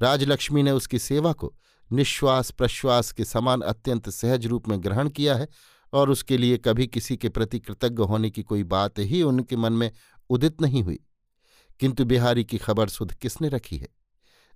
राजलक्ष्मी 0.00 0.62
ने 0.62 0.70
उसकी 0.70 0.98
सेवा 0.98 1.32
को 1.32 1.54
निश्वास 1.92 2.50
प्रश्वास 2.50 3.12
के 3.12 3.24
समान 3.24 3.60
अत्यंत 3.60 4.10
सहज 4.10 4.46
रूप 4.46 4.68
में 4.68 4.82
ग्रहण 4.82 5.08
किया 5.08 5.34
है 5.34 5.48
और 5.92 6.10
उसके 6.10 6.38
लिए 6.38 6.56
कभी 6.58 6.86
किसी 6.86 7.16
के 7.16 7.28
प्रति 7.28 7.58
कृतज्ञ 7.58 8.02
होने 8.02 8.30
की 8.30 8.42
कोई 8.42 8.64
बात 8.64 8.98
ही 8.98 9.22
उनके 9.22 9.56
मन 9.56 9.72
में 9.72 9.90
उदित 10.30 10.60
नहीं 10.62 10.82
हुई। 10.82 10.98
किंतु 11.80 12.04
बिहारी 12.04 12.44
की 12.44 12.58
खबर 12.58 12.88
सुध 12.88 13.14
किसने 13.14 13.48
रखी 13.48 13.78
है? 13.78 13.88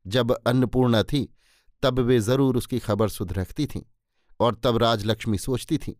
जब 0.06 0.32
अन्नपूर्णा 0.46 1.02
थी, 1.02 1.36
तब 1.82 1.98
वे 1.98 2.20
ज़रूर 2.20 2.56
उसकी 2.56 2.78
खबर 2.78 3.08
सुध 3.08 3.32
रखती 3.32 3.66
थीं 3.66 3.82
और 4.40 4.54
तब 4.54 4.76
राजलक्ष्मी 4.76 5.38
सोचती 5.38 5.78
थीं, 5.78 5.94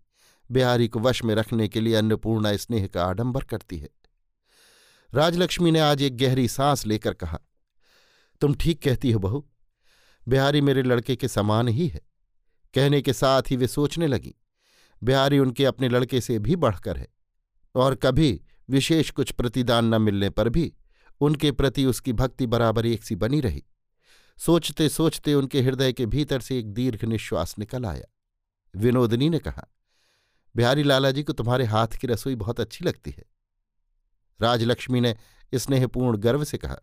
बिहारी 0.50 0.88
को 0.88 1.00
वश 1.00 1.24
में 1.24 1.34
रखने 1.34 1.68
के 1.68 1.80
लिए 1.80 1.94
अन्नपूर्णा 1.94 2.56
स्नेह 2.56 2.86
का 2.86 3.04
आडंबर 3.04 3.44
करती 3.44 3.78
है। 3.78 3.88
राजलक्ष्मी 5.14 5.70
ने 5.70 5.80
आज 5.80 6.02
एक 6.02 6.16
गहरी 6.16 6.48
सांस 6.48 6.86
लेकर 6.86 7.14
कहा, 7.14 7.38
तुम 8.40 8.54
ठीक 8.54 8.82
कहती 8.82 9.12
हो 9.12 9.18
बहू, 9.18 9.46
बिहारी 10.28 10.60
मेरे 10.60 10.82
लड़के 10.82 11.16
के 11.16 11.28
समान 11.28 11.68
ही 11.68 11.86
है। 11.88 12.00
कहने 12.74 13.02
के 13.02 13.12
साथ 13.12 13.42
ही 13.50 13.56
वे 13.56 13.66
सोचने 13.66 14.06
लगी 14.06 14.34
बिहारी 15.02 15.38
उनके 15.38 15.64
अपने 15.64 15.88
लड़के 15.88 16.20
से 16.20 16.38
भी 16.38 16.56
बढ़कर 16.56 16.96
है 16.96 17.08
और 17.74 17.94
कभी 17.94 18.40
विशेष 18.70 19.10
कुछ 19.10 19.32
प्रतिदान 19.32 19.94
न 19.94 20.02
मिलने 20.02 20.30
पर 20.30 20.48
भी 20.48 20.72
उनके 21.20 21.52
प्रति 21.52 21.84
उसकी 21.84 22.12
भक्ति 22.12 22.46
बराबर 22.46 22.86
एक 22.86 23.04
सी 23.04 23.16
बनी 23.16 23.40
रही। 23.40 23.64
सोचते 24.38 24.88
सोचते 24.88 25.34
उनके 25.34 25.62
हृदय 25.62 25.92
के 25.92 26.06
भीतर 26.06 26.40
से 26.40 26.58
एक 26.58 26.72
दीर्घ 26.72 27.04
निश्वास 27.04 27.54
निकल 27.58 27.86
आया। 27.86 28.04
विनोदनी 28.76 29.30
ने 29.30 29.38
कहा, 29.38 29.66
बिहारी 30.56 30.82
लाला 30.82 31.10
जी 31.10 31.22
को 31.22 31.32
तुम्हारे 31.32 31.64
हाथ 31.64 31.88
की 31.88 32.06
रसोई 32.06 32.34
बहुत 32.34 32.60
अच्छी 32.60 32.84
लगती 32.84 33.10
है। 33.10 33.24
राजलक्ष्मी 34.40 35.00
ने 35.00 35.16
स्नेहपूर्ण 35.54 36.18
गर्व 36.18 36.44
से 36.44 36.58
कहा, 36.58 36.76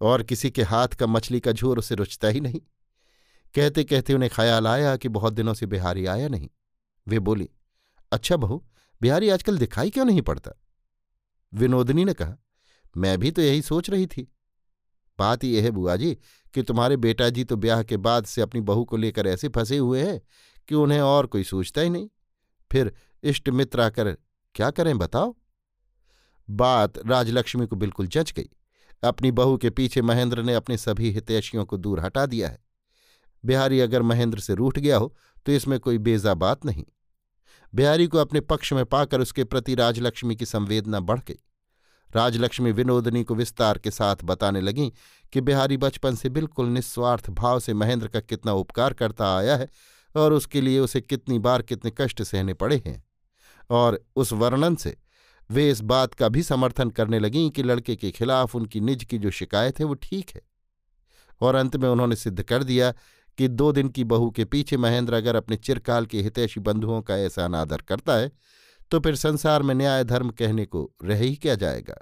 और 0.00 0.22
किसी 0.22 0.50
के 0.50 0.62
हाथ 0.62 0.88
का 0.88 1.06
मछली 1.06 1.40
का 1.40 1.52
झोर 1.52 1.78
उसे 1.78 1.94
रुचता 1.94 2.28
ही 2.28 2.40
नहीं। 2.40 2.60
कहते 3.54 3.84
कहते 3.84 4.14
उन्हें 4.14 4.30
ख्याल 4.34 4.66
आया 4.66 4.96
कि 4.96 5.08
बहुत 5.08 5.32
दिनों 5.32 5.54
से 5.54 5.66
बिहारी 5.66 6.06
आया 6.06 6.28
नहीं। 6.28 6.48
वे 7.08 7.18
बोली 7.18 7.50
अच्छा 8.12 8.36
बहू, 8.36 8.64
बिहारी 9.00 9.28
आजकल 9.28 9.58
दिखाई 9.58 9.90
क्यों 9.90 10.04
नहीं 10.04 10.22
पड़ता? 10.22 10.50
विनोदनी 11.54 12.04
ने 12.04 12.14
कहा, 12.14 12.36
मैं 12.96 13.18
भी 13.18 13.30
तो 13.30 13.42
यही 13.42 13.62
सोच 13.62 13.90
रही 13.90 14.06
थी। 14.06 14.32
बात 15.18 15.44
यह 15.44 15.62
है 15.62 15.70
बुआ 15.70 15.96
जी 15.96 16.18
कि 16.54 16.62
तुम्हारे 16.62 16.96
बेटा 16.96 17.28
जी 17.28 17.44
तो 17.44 17.56
ब्याह 17.56 17.82
के 17.82 17.96
बाद 17.96 18.24
से 18.24 18.42
अपनी 18.42 18.60
बहू 18.60 18.84
को 18.84 18.96
लेकर 18.96 19.26
ऐसे 19.26 19.48
फंसे 19.48 19.78
हुए 19.78 20.02
हैं 20.02 20.20
कि 20.68 20.74
उन्हें 20.74 21.00
और 21.00 21.26
कोई 21.26 21.44
सोचता 21.44 21.80
ही 21.80 21.90
नहीं। 21.90 22.08
फिर 22.72 22.94
इष्ट 23.22 23.48
मित्र 23.48 23.80
आकर 23.80 24.16
क्या 24.54 24.70
करें 24.70 24.98
बताओ? 24.98 25.36
बात 26.50 26.98
राजलक्ष्मी 26.98 27.66
को 27.66 27.76
बिल्कुल 27.76 28.06
जच 28.06 28.32
गई। 28.32 28.48
अपनी 29.02 29.30
बहू 29.30 29.56
के 29.56 29.70
पीछे 29.70 30.02
महेंद्र 30.02 30.42
ने 30.42 30.54
अपने 30.54 30.76
सभी 30.76 31.10
हितैषियों 31.10 31.64
को 31.64 31.76
दूर 31.76 32.00
हटा 32.00 32.26
दिया 32.26 32.48
है। 32.48 32.64
बिहारी 33.44 33.80
अगर 33.80 34.02
महेंद्र 34.02 34.40
से 34.40 34.54
रूठ 34.54 34.78
गया 34.78 34.96
हो 34.96 35.16
तो 35.46 35.52
इसमें 35.52 35.80
कोई 35.80 35.98
बेजा 35.98 36.34
बात 36.34 36.64
नहीं। 36.64 36.84
बिहारी 37.74 38.06
को 38.06 38.18
अपने 38.18 38.40
पक्ष 38.40 38.72
में 38.72 38.84
पाकर 38.84 39.20
उसके 39.20 39.44
प्रति 39.44 39.74
राजलक्ष्मी 39.74 40.36
की 40.36 40.46
संवेदना 40.46 41.00
बढ़ 41.00 41.20
गई। 41.20 41.38
राजलक्ष्मी 42.14 42.72
विनोदनी 42.72 43.24
को 43.24 43.34
विस्तार 43.34 43.78
के 43.78 43.90
साथ 43.90 44.16
बताने 44.24 44.60
लगीं 44.60 44.90
कि 45.32 45.40
बिहारी 45.40 45.76
बचपन 45.76 46.14
से 46.14 46.28
बिल्कुल 46.28 46.66
निस्वार्थ 46.66 47.30
भाव 47.30 47.60
से 47.60 47.74
महेंद्र 47.74 48.08
का 48.08 48.20
कितना 48.20 48.52
उपकार 48.52 48.92
करता 48.92 49.36
आया 49.38 49.56
है 49.56 49.68
और 50.16 50.32
उसके 50.32 50.60
लिए 50.60 50.78
उसे 50.78 51.00
कितनी 51.00 51.38
बार 51.38 51.62
कितने 51.62 51.92
कष्ट 51.98 52.22
सहने 52.22 52.54
पड़े 52.54 52.82
हैं। 52.86 53.04
और 53.70 54.04
उस 54.16 54.32
वर्णन 54.32 54.74
से 54.74 54.96
वे 55.50 55.70
इस 55.70 55.80
बात 55.80 56.14
का 56.14 56.28
भी 56.28 56.42
समर्थन 56.42 56.90
करने 56.90 57.18
लगीं 57.18 57.50
कि 57.50 57.62
लड़के 57.62 57.96
के 57.96 58.10
खिलाफ 58.10 58.56
उनकी 58.56 58.80
निज 58.80 59.04
की 59.04 59.18
जो 59.18 59.30
शिकायत 59.30 59.78
है 59.78 59.84
वो 59.86 59.94
ठीक 59.94 60.30
है। 60.34 60.42
और 61.40 61.54
अंत 61.54 61.76
में 61.76 61.88
उन्होंने 61.88 62.16
सिद्ध 62.16 62.42
कर 62.42 62.62
दिया 62.62 62.94
कि 63.40 63.48
दो 63.48 63.72
दिन 63.72 63.88
की 63.88 64.02
बहू 64.04 64.30
के 64.30 64.44
पीछे 64.44 64.76
महेंद्र 64.76 65.14
अगर 65.14 65.36
अपने 65.36 65.56
चिरकाल 65.56 66.06
के 66.06 66.20
हितैषी 66.22 66.60
बंधुओं 66.60 67.02
का 67.02 67.16
ऐसा 67.16 67.44
अनादर 67.44 67.80
करता 67.80 68.14
है 68.14 68.30
तो 68.90 68.98
फिर 69.00 69.14
संसार 69.16 69.62
में 69.62 69.74
न्याय 69.74 70.04
धर्म 70.04 70.30
कहने 70.30 70.66
को 70.66 70.82
रह 71.04 71.18
ही 71.18 71.36
क्या 71.36 71.54
जाएगा? 71.54 71.94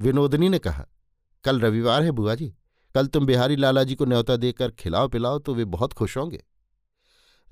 विनोदनी 0.00 0.48
ने 0.48 0.58
कहा, 0.58 0.84
कल 1.44 1.60
रविवार 1.60 2.02
है 2.02 2.10
बुआ 2.10 2.34
जी। 2.34 2.48
कल 2.94 3.06
तुम 3.06 3.26
बिहारी 3.26 3.56
लालाजी 3.56 3.94
को 3.94 4.04
न्योता 4.04 4.36
देकर 4.36 4.70
खिलाओ 4.70 5.08
पिलाओ 5.08 5.38
तो 5.38 5.54
वे 5.54 5.64
बहुत 5.64 5.92
खुश 5.92 6.16
होंगे। 6.16 6.42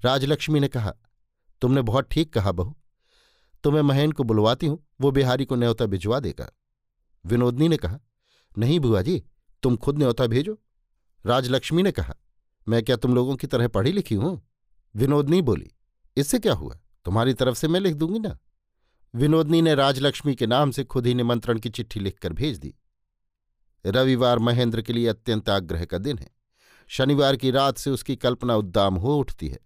राजलक्ष्मी 0.04 0.60
ने 0.60 0.68
कहा, 0.68 0.92
तुमने 1.62 1.82
बहुत 1.82 2.08
ठीक 2.10 2.32
कहा 2.32 2.52
बहू। 2.52 2.76
तो 3.64 3.70
मैं 3.70 3.82
महेन 3.82 4.12
को 4.12 4.24
बुलवाती 4.24 4.66
हूँ, 4.66 4.78
वो 5.00 5.10
बिहारी 5.10 5.44
को 5.44 5.56
न्योता 5.56 5.86
भिजवा 5.86 6.20
देगा। 6.20 6.50
विनोदनी 7.24 7.68
ने 7.68 7.76
कहा, 7.76 7.98
नहीं 8.58 8.80
बुआ 8.80 9.02
जी, 9.02 9.22
तुम 9.62 9.76
खुद 9.76 9.98
न्योता 9.98 10.26
भेजो। 10.26 10.58
राजलक्ष्मी 11.26 11.82
ने 11.82 11.92
कहा 11.92 12.14
मैं 12.68 12.82
क्या 12.82 12.96
तुम 12.96 13.14
लोगों 13.14 13.36
की 13.36 13.46
तरह 13.46 13.68
पढ़ी 13.68 13.92
लिखी 13.92 14.14
हूँ? 14.14 14.40
विनोदनी 14.96 15.42
बोली, 15.42 15.70
इससे 16.16 16.38
क्या 16.38 16.52
हुआ? 16.52 16.78
तुम्हारी 17.04 17.34
तरफ़ 17.34 17.54
से 17.54 17.68
मैं 17.68 17.80
लिख 17.80 17.94
दूँगी 17.94 18.18
ना? 18.18 18.38
विनोदनी 19.14 19.62
ने 19.62 19.74
राजलक्ष्मी 19.74 20.34
के 20.34 20.46
नाम 20.46 20.70
से 20.70 20.84
खुद 20.84 21.06
ही 21.06 21.14
निमंत्रण 21.14 21.58
की 21.58 21.70
चिट्ठी 21.70 22.00
लिखकर 22.00 22.32
भेज 22.32 22.58
दी। 22.58 22.74
रविवार 23.86 24.38
महेंद्र 24.38 24.82
के 24.82 24.92
लिए 24.92 25.08
अत्यंत 25.08 25.48
आग्रह 25.48 25.84
का 25.84 25.98
दिन 25.98 26.18
है। 26.18 26.30
शनिवार 26.88 27.36
की 27.36 27.50
रात 27.50 27.78
से 27.78 27.90
उसकी 27.90 28.16
कल्पना 28.16 28.56
उद्दाम 28.56 28.94
हो 28.94 29.16
उठती 29.16 29.48
है। 29.48 29.58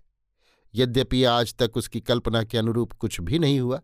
यद्यपि 0.75 1.25
आज 1.25 1.55
तक 1.55 1.77
उसकी 1.77 2.01
कल्पना 2.01 2.43
के 2.45 2.59
अनुरूप 2.59 2.93
कुछ 2.93 3.21
भी 3.21 3.39
नहीं 3.39 3.61
हुआ, 3.61 3.81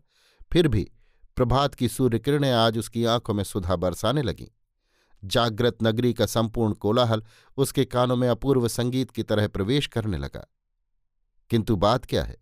फिर 0.53 0.67
भी 0.67 0.91
प्रभात 1.35 1.75
की 1.75 1.87
सूर्य 1.87 2.19
किरणें 2.19 2.51
आज 2.51 2.77
उसकी 2.77 3.05
आँखों 3.05 3.33
में 3.33 3.43
सुधा 3.43 3.75
बरसाने 3.75 4.21
लगीं। 4.21 4.47
जागृत 5.23 5.77
नगरी 5.83 6.13
का 6.13 6.25
संपूर्ण 6.25 6.73
कोलाहल 6.73 7.23
उसके 7.57 7.85
कानों 7.85 8.15
में 8.15 8.27
अपूर्व 8.29 8.67
संगीत 8.67 9.11
की 9.11 9.23
तरह 9.23 9.47
प्रवेश 9.47 9.87
करने 9.87 10.17
लगा। 10.17 10.45
किंतु 11.49 11.75
बात 11.75 12.05
क्या 12.05 12.23
है? 12.23 12.37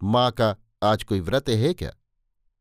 माँ 0.00 0.30
का 0.30 0.54
आज 0.82 1.02
कोई 1.04 1.20
व्रत 1.20 1.48
है 1.48 1.74
क्या? 1.74 1.92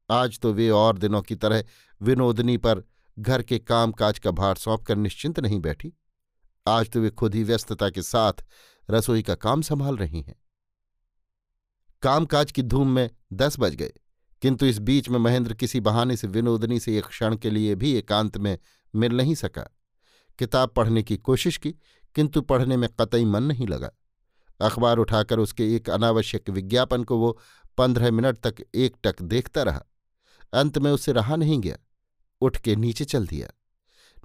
आज 0.10 0.40
तो 0.40 0.54
वे 0.54 0.70
और 0.70 0.98
दिनों 0.98 1.22
की 1.22 1.36
तरह 1.36 1.64
विनोदनी 2.02 2.58
पर 2.58 2.84
घर 3.18 3.42
के 3.44 3.60
काम 3.60 3.92
काज 3.92 4.20
का 4.20 4.32
भार 4.32 4.56
सौंप 4.56 4.84
कर 4.84 4.96
निश्चिंत 4.96 5.40
नहीं 5.40 5.60
बैठी। 5.60 5.94
आज 6.68 6.90
तो 6.90 7.02
वे 7.02 7.10
खुद 7.10 7.36
ही 7.36 7.44
व्यस्तता 7.44 7.90
के 7.90 8.02
साथ 8.02 8.44
रसोई 8.90 9.22
का 9.22 9.36
काम 9.36 9.62
संभाल 9.62 9.98
रही 9.98 10.22
हैं। 10.22 10.36
कामकाज 12.04 12.52
की 12.52 12.64
धूम 12.64 12.90
में 12.90 13.10
दस 13.34 13.56
बज 13.60 13.76
गए, 13.76 13.94
किंतु 14.42 14.66
इस 14.66 14.80
बीच 14.80 15.10
में 15.10 15.20
महेंद्र 15.20 15.54
किसी 15.54 15.80
बहाने 15.80 16.18
से 16.18 16.28
विनोदनी 16.28 16.80
से 16.80 16.98
एक 16.98 17.06
क्षण 17.06 17.36
के 17.36 17.50
लिए 17.50 17.76
भी 17.76 17.94
एकांत 17.94 18.38
में 18.38 18.58
मिल 18.96 19.12
नहीं 19.12 19.36
सका। 19.36 19.76
किताब 20.40 20.70
पढ़ने 20.70 21.04
की 21.04 21.18
कोशिश 21.18 21.58
की, 21.58 21.76
किंतु 22.16 22.42
पढ़ने 22.42 22.78
में 22.78 22.90
कतई 23.02 23.26
मन 23.26 23.44
नहीं 23.44 23.68
लगा। 23.68 23.92
अखबार 24.62 24.98
उठाकर 24.98 25.40
उसके 25.40 25.76
एक 25.76 25.90
अनावश्यक 25.90 26.50
विज्ञापन 26.50 27.04
को 27.04 27.18
वो 27.18 27.40
पंद्रह 27.78 28.12
मिनट 28.12 28.38
तक 28.38 28.56
एक 28.76 28.96
टक 29.04 29.22
देखता 29.22 29.64
रहा। 29.64 29.86
अंत 30.54 30.78
में 30.78 30.92
उसे 30.92 31.12
रहा 31.12 31.36
नहीं 31.36 31.60
गया। 31.60 31.78
उठ 32.42 32.58
के 32.58 32.76
नीचे 32.76 33.06
चल 33.06 33.28
दिया। 33.28 33.50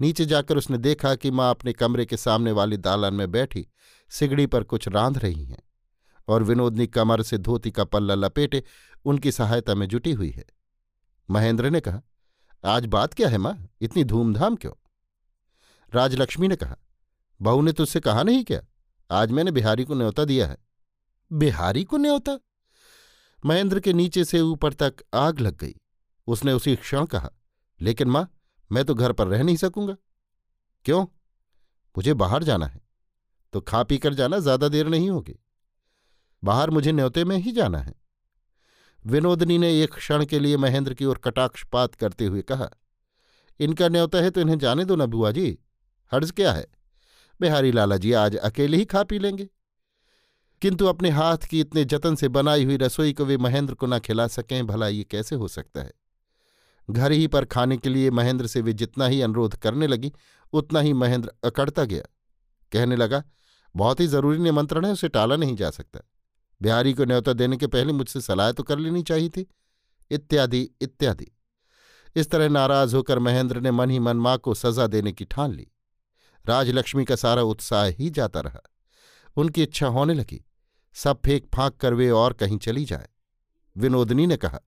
नीचे 0.01 0.25
जाकर 0.25 0.57
उसने 0.57 0.79
देखा 0.79 1.15
कि 1.15 1.31
माँ 1.31 1.51
अपने 1.51 1.73
कमरे 1.73 2.07
के 2.07 2.17
सामने 2.17 2.53
वाली 2.53 2.77
दालान 2.77 3.15
में 3.15 3.31
बैठी, 3.31 3.67
सिगड़ी 4.11 4.47
पर 4.47 4.63
कुछ 4.63 4.89
रांध 4.89 5.19
रही 5.19 5.45
हैं 5.45 5.63
और 6.29 6.43
विनोदनी 6.43 6.87
कमर 6.87 7.23
से 7.23 7.39
धोती 7.39 7.71
का 7.71 7.85
पल्ला 7.85 8.15
लपेटे 8.15 8.65
उनकी 9.05 9.33
सहायता 9.33 9.75
में 9.75 9.89
जुटी 9.89 10.13
हुई 10.13 10.31
है। 10.31 10.45
महेंद्र 11.31 11.71
ने 11.71 11.81
कहा 11.81 12.03
आज 12.67 12.87
बात 12.87 13.15
क्या 13.15 13.29
है 13.29 13.39
माँ? 13.39 13.69
इतनी 13.81 14.05
धूमधाम 14.05 14.57
क्यों? 14.57 14.73
राजलक्ष्मी 15.95 16.49
ने 16.49 16.57
कहा, 16.57 16.77
बहू 17.43 17.63
ने 17.63 17.73
तुझसे 17.73 18.01
कहा 18.01 18.23
नहीं 18.23 18.45
क्या? 18.45 18.61
आज 19.11 19.31
मैंने 19.31 19.51
बिहारी 19.51 19.85
को 19.85 19.95
न्योता 19.95 20.25
दिया 20.25 20.47
है। 20.47 20.57
बिहारी 21.33 21.85
को 21.85 21.97
न्योता? 21.97 22.39
महेंद्र 23.47 23.81
के 23.81 23.93
नीचे 23.93 24.25
से 24.25 24.41
ऊपर 24.41 24.73
तक 24.73 24.95
आग 25.15 25.41
लग 25.41 25.57
गई। 25.57 25.75
उसने 26.27 26.53
उसी 26.53 26.77
क्षण 26.77 27.07
कहा, 27.07 27.31
लेकिन 27.81 28.09
माँ, 28.09 28.29
मैं 28.73 28.85
तो 28.85 28.95
घर 28.95 29.13
पर 29.13 29.27
रह 29.27 29.43
नहीं 29.43 29.57
सकूँगा। 29.57 29.97
क्यों? 30.85 31.07
मुझे 31.97 32.15
बाहर 32.15 32.43
जाना 32.43 32.67
है। 32.67 32.81
तो 33.53 33.61
खा 33.61 33.83
पी 33.83 33.99
कर 33.99 34.15
जाना 34.15 34.39
ज़्यादा 34.39 34.69
देर 34.69 34.87
नहीं 34.87 35.11
होगी। 35.11 35.39
बाहर 36.45 36.71
मुझे 36.71 36.93
न्योते 36.93 37.25
में 37.25 37.37
ही 37.37 37.53
जाना 37.53 37.79
है। 37.79 38.04
विनोदनी 39.07 39.59
ने 39.59 39.83
एक 39.83 39.95
क्षण 39.95 40.25
के 40.25 40.39
लिए 40.39 40.57
महेंद्र 40.57 40.95
की 40.95 41.05
ओर 41.05 41.19
कटाक्षपात 41.19 41.95
करते 41.95 42.27
हुए 42.27 42.43
कहा, 42.43 42.71
इनका 43.61 43.89
न्योता 43.89 44.19
है 44.19 44.31
तो 44.31 44.41
इन्हें 44.41 44.59
जाने 44.59 44.85
दो 44.85 44.97
ना 44.97 45.07
बुआ 45.07 45.31
जी। 45.31 45.59
हर्ज 46.13 46.31
क्या 46.31 46.53
है? 46.53 46.67
बिहारी 47.41 47.73
लाला 47.73 47.97
जी 47.97 48.13
आज 48.13 48.37
अकेले 48.37 48.77
ही 48.77 48.85
खा 48.85 49.03
पी 49.03 49.19
लेंगे। 49.19 49.49
किंतु 50.63 50.87
अपने 50.87 51.11
हाथ 51.11 51.39
की 51.39 51.61
इतने 51.61 51.85
जतन 51.85 52.15
से 52.15 52.29
बनाई 52.29 52.65
हुई 52.65 52.77
रसोई 52.77 53.13
को 53.13 53.25
वे 53.25 53.37
महेंद्र 53.37 53.75
को 53.75 53.87
न 53.87 53.99
खिला 53.99 54.27
सकें, 54.27 54.67
भला 54.67 54.89
ये 54.89 55.05
कैसे 55.05 55.37
हो 55.37 55.49
सकता 55.49 55.81
है? 55.81 55.93
घर 56.91 57.13
ही 57.13 57.27
पर 57.27 57.45
खाने 57.45 57.77
के 57.77 57.89
लिए 57.89 58.11
महेंद्र 58.11 58.47
से 58.47 58.61
वे 58.61 58.73
जितना 58.73 59.07
ही 59.07 59.21
अनुरोध 59.21 59.57
करने 59.57 59.87
लगी, 59.87 60.13
उतना 60.53 60.81
ही 60.81 60.93
महेंद्र 60.93 61.33
अकड़ता 61.45 61.85
गया। 61.85 62.03
कहने 62.73 62.97
लगा, 62.97 63.23
बहुत 63.77 64.01
ही 64.01 64.07
ज़रूरी 64.07 64.39
निमंत्रण 64.39 64.85
है, 64.87 64.93
उसे 64.93 65.09
टाला 65.09 65.37
नहीं 65.37 65.57
जा 65.57 65.71
सकता। 65.71 66.01
बिहारी 66.65 66.95
को 66.95 67.05
न्योता 67.05 67.33
देने 67.33 67.57
के 67.57 67.67
पहले 67.67 67.93
मुझसे 67.93 68.21
सलाह 68.21 68.53
तो 68.53 68.63
कर 68.63 68.79
लेनी 68.79 69.03
चाहिए 69.03 69.29
थी। 69.29 69.47
इत्यादि 70.11 70.71
इत्यादि। 70.81 71.29
इस 72.17 72.31
तरह 72.31 72.49
नाराज़ 72.49 72.97
होकर 72.97 73.19
महेंद्र 73.19 73.61
ने 73.61 73.71
मन 73.71 73.91
ही 73.91 73.99
मन 73.99 74.17
माँ 74.17 74.39
को 74.39 74.55
सजा 74.55 74.87
देने 74.87 75.13
की 75.13 75.25
ठान 75.25 75.53
ली। 75.53 75.67
राजलक्ष्मी 76.47 77.05
का 77.05 77.17
सारा 77.17 77.43
उत्साह 77.43 77.85
ही 77.85 78.11
जाता 78.11 78.41
रहा। 78.41 78.61
उनकी 79.37 79.63
इच्छा 79.63 79.87
होने 79.87 80.15
लगी। 80.15 80.45
सब 80.95 81.21
फेंक 81.25 81.49
फांक 81.55 81.77
कर 81.77 81.95
वे 81.95 82.11
और 82.11 82.33
कहीं 82.33 82.59
चली 82.59 82.85
जाए। 82.85 83.09
विनोदनी 83.77 84.27
ने 84.27 84.37
कहा, 84.37 84.61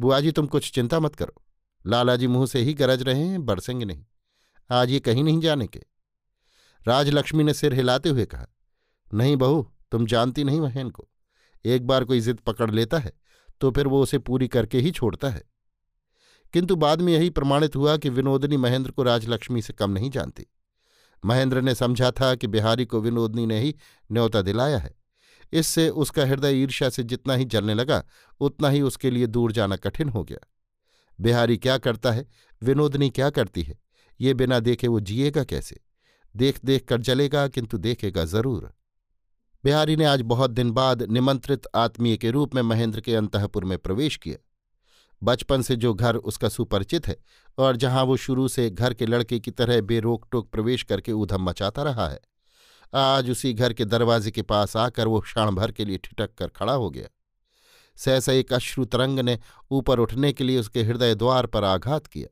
बुआ 0.00 0.20
जी, 0.20 0.32
तुम 0.32 0.46
कुछ 0.46 0.72
चिंता 0.72 1.00
मत 1.00 1.14
करो। 1.14 1.44
लालाजी 1.86 2.26
मुँह 2.26 2.46
से 2.46 2.60
ही 2.60 2.74
गरज 2.74 3.02
रहे 3.02 3.20
हैं, 3.20 3.44
बरसेंगे 3.46 3.84
नहीं। 3.84 4.04
आज 4.70 4.90
ये 4.90 5.00
कहीं 5.00 5.24
नहीं 5.24 5.40
जाने 5.40 5.66
के। 5.66 5.82
राजलक्ष्मी 6.86 7.44
ने 7.44 7.54
सिर 7.54 7.74
हिलाते 7.74 8.08
हुए 8.08 8.26
कहा, 8.26 8.46
नहीं 9.14 9.36
बहू 9.36 9.72
तुम 9.92 10.06
जानती 10.06 10.44
नहीं 10.44 10.60
महेन 10.60 10.90
को। 10.90 11.08
एक 11.64 11.86
बार 11.86 12.04
कोई 12.04 12.20
जिद 12.20 12.40
पकड़ 12.40 12.70
लेता 12.70 12.98
है 12.98 13.12
तो 13.60 13.70
फिर 13.70 13.86
वो 13.86 14.02
उसे 14.02 14.18
पूरी 14.18 14.48
करके 14.48 14.78
ही 14.78 14.90
छोड़ता 14.90 15.28
है। 15.30 15.42
किंतु 16.54 16.76
बाद 16.76 17.00
में 17.00 17.12
यही 17.12 17.30
प्रमाणित 17.30 17.76
हुआ 17.76 17.96
कि 17.96 18.08
विनोदनी 18.08 18.56
महेंद्र 18.56 18.90
को 18.90 19.02
राजलक्ष्मी 19.02 19.62
से 19.62 19.72
कम 19.72 19.90
नहीं 19.90 20.10
जानती। 20.10 20.46
महेंद्र 21.22 21.60
ने 21.60 21.74
समझा 21.74 22.10
था 22.10 22.34
कि 22.34 22.46
बिहारी 22.46 22.84
को 22.84 23.00
विनोदनी 23.00 23.46
ने 23.46 23.60
ही 23.60 23.74
न्योता 24.10 24.42
दिलाया 24.42 24.78
है। 24.78 24.94
इससे 25.52 25.88
उसका 25.88 26.24
हृदय 26.24 26.62
ईर्ष्या 26.62 26.88
से 26.88 27.02
जितना 27.02 27.34
ही 27.34 27.44
जलने 27.44 27.74
लगा, 27.74 28.02
उतना 28.40 28.68
ही 28.68 28.80
उसके 28.80 29.10
लिए 29.10 29.26
दूर 29.26 29.52
जाना 29.52 29.76
कठिन 29.76 30.08
हो 30.08 30.24
गया। 30.24 30.38
बिहारी 31.18 31.56
क्या 31.56 31.78
करता 31.78 32.12
है? 32.12 32.26
विनोदनी 32.62 33.10
क्या 33.10 33.30
करती 33.30 33.62
है? 33.62 33.78
ये 34.20 34.34
बिना 34.34 34.60
देखे 34.60 34.88
वो 34.88 35.00
जिएगा 35.00 35.44
कैसे? 35.44 35.80
देख 36.34 36.60
देख 36.64 36.84
कर 36.84 37.00
जलेगा, 37.00 37.46
किंतु 37.48 37.78
देखेगा 37.78 38.24
ज़रूर। 38.24 38.72
बिहारी 39.66 39.94
ने 39.96 40.04
आज 40.04 40.20
बहुत 40.22 40.50
दिन 40.50 40.70
बाद 40.70 41.02
निमंत्रित 41.02 41.62
आत्मीय 41.74 42.16
के 42.16 42.30
रूप 42.30 42.54
में 42.54 42.60
महेंद्र 42.62 43.00
के 43.00 43.14
अंतपुर 43.14 43.64
में 43.64 43.76
प्रवेश 43.78 44.16
किया। 44.16 44.36
बचपन 45.22 45.62
से 45.62 45.76
जो 45.76 45.92
घर 45.94 46.16
उसका 46.16 46.48
सुपरिचित 46.48 47.06
है 47.08 47.16
और 47.58 47.76
जहाँ 47.76 48.04
वो 48.04 48.16
शुरू 48.16 48.46
से 48.48 48.68
घर 48.70 48.94
के 48.94 49.06
लड़के 49.06 49.38
की 49.40 49.50
तरह 49.50 49.80
बेरोक 49.80 50.28
टोक 50.32 50.50
प्रवेश 50.50 50.82
करके 50.82 51.12
ऊधम 51.12 51.42
मचाता 51.42 51.82
रहा 51.82 52.08
है, 52.08 52.20
आज 52.92 53.30
उसी 53.30 53.52
घर 53.52 53.72
के 53.72 53.84
दरवाजे 53.84 54.30
के 54.30 54.42
पास 54.44 54.76
आकर 54.76 55.08
वो 55.08 55.20
क्षण 55.20 55.50
भर 55.50 55.72
के 55.72 55.84
लिए 55.84 55.98
ठिटक 55.98 56.34
कर 56.34 56.48
खड़ा 56.48 56.72
हो 56.72 56.90
गया। 56.90 57.08
सहसा 57.96 58.32
एक 58.32 58.52
अश्रु 58.52 58.84
तरंग 58.84 59.20
ने 59.20 59.38
ऊपर 59.70 59.98
उठने 59.98 60.32
के 60.32 60.44
लिए 60.44 60.60
उसके 60.60 60.82
हृदय 60.82 61.14
द्वार 61.14 61.46
पर 61.46 61.64
आघात 61.64 62.06
किया। 62.06 62.28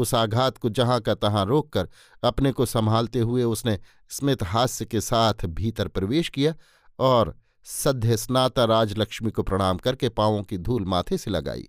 उस 0.00 0.14
आघात 0.14 0.58
को 0.58 0.68
जहाँ 0.68 1.00
का 1.00 1.14
तहां 1.14 1.44
रोककर 1.46 1.88
अपने 2.24 2.52
को 2.52 2.66
संभालते 2.66 3.20
हुए 3.20 3.42
उसने 3.42 3.78
स्मित 4.08 4.42
हास्य 4.42 4.84
के 4.84 5.00
साथ 5.00 5.46
भीतर 5.46 5.88
प्रवेश 5.88 6.28
किया 6.28 6.54
और 6.98 7.34
सद्य 7.64 8.16
स्नाता 8.16 8.64
राजलक्ष्मी 8.64 9.30
को 9.30 9.42
प्रणाम 9.42 9.78
करके 9.78 10.08
पांवों 10.08 10.42
की 10.42 10.58
धूल 10.58 10.84
माथे 10.84 11.18
से 11.18 11.30
लगाई। 11.30 11.68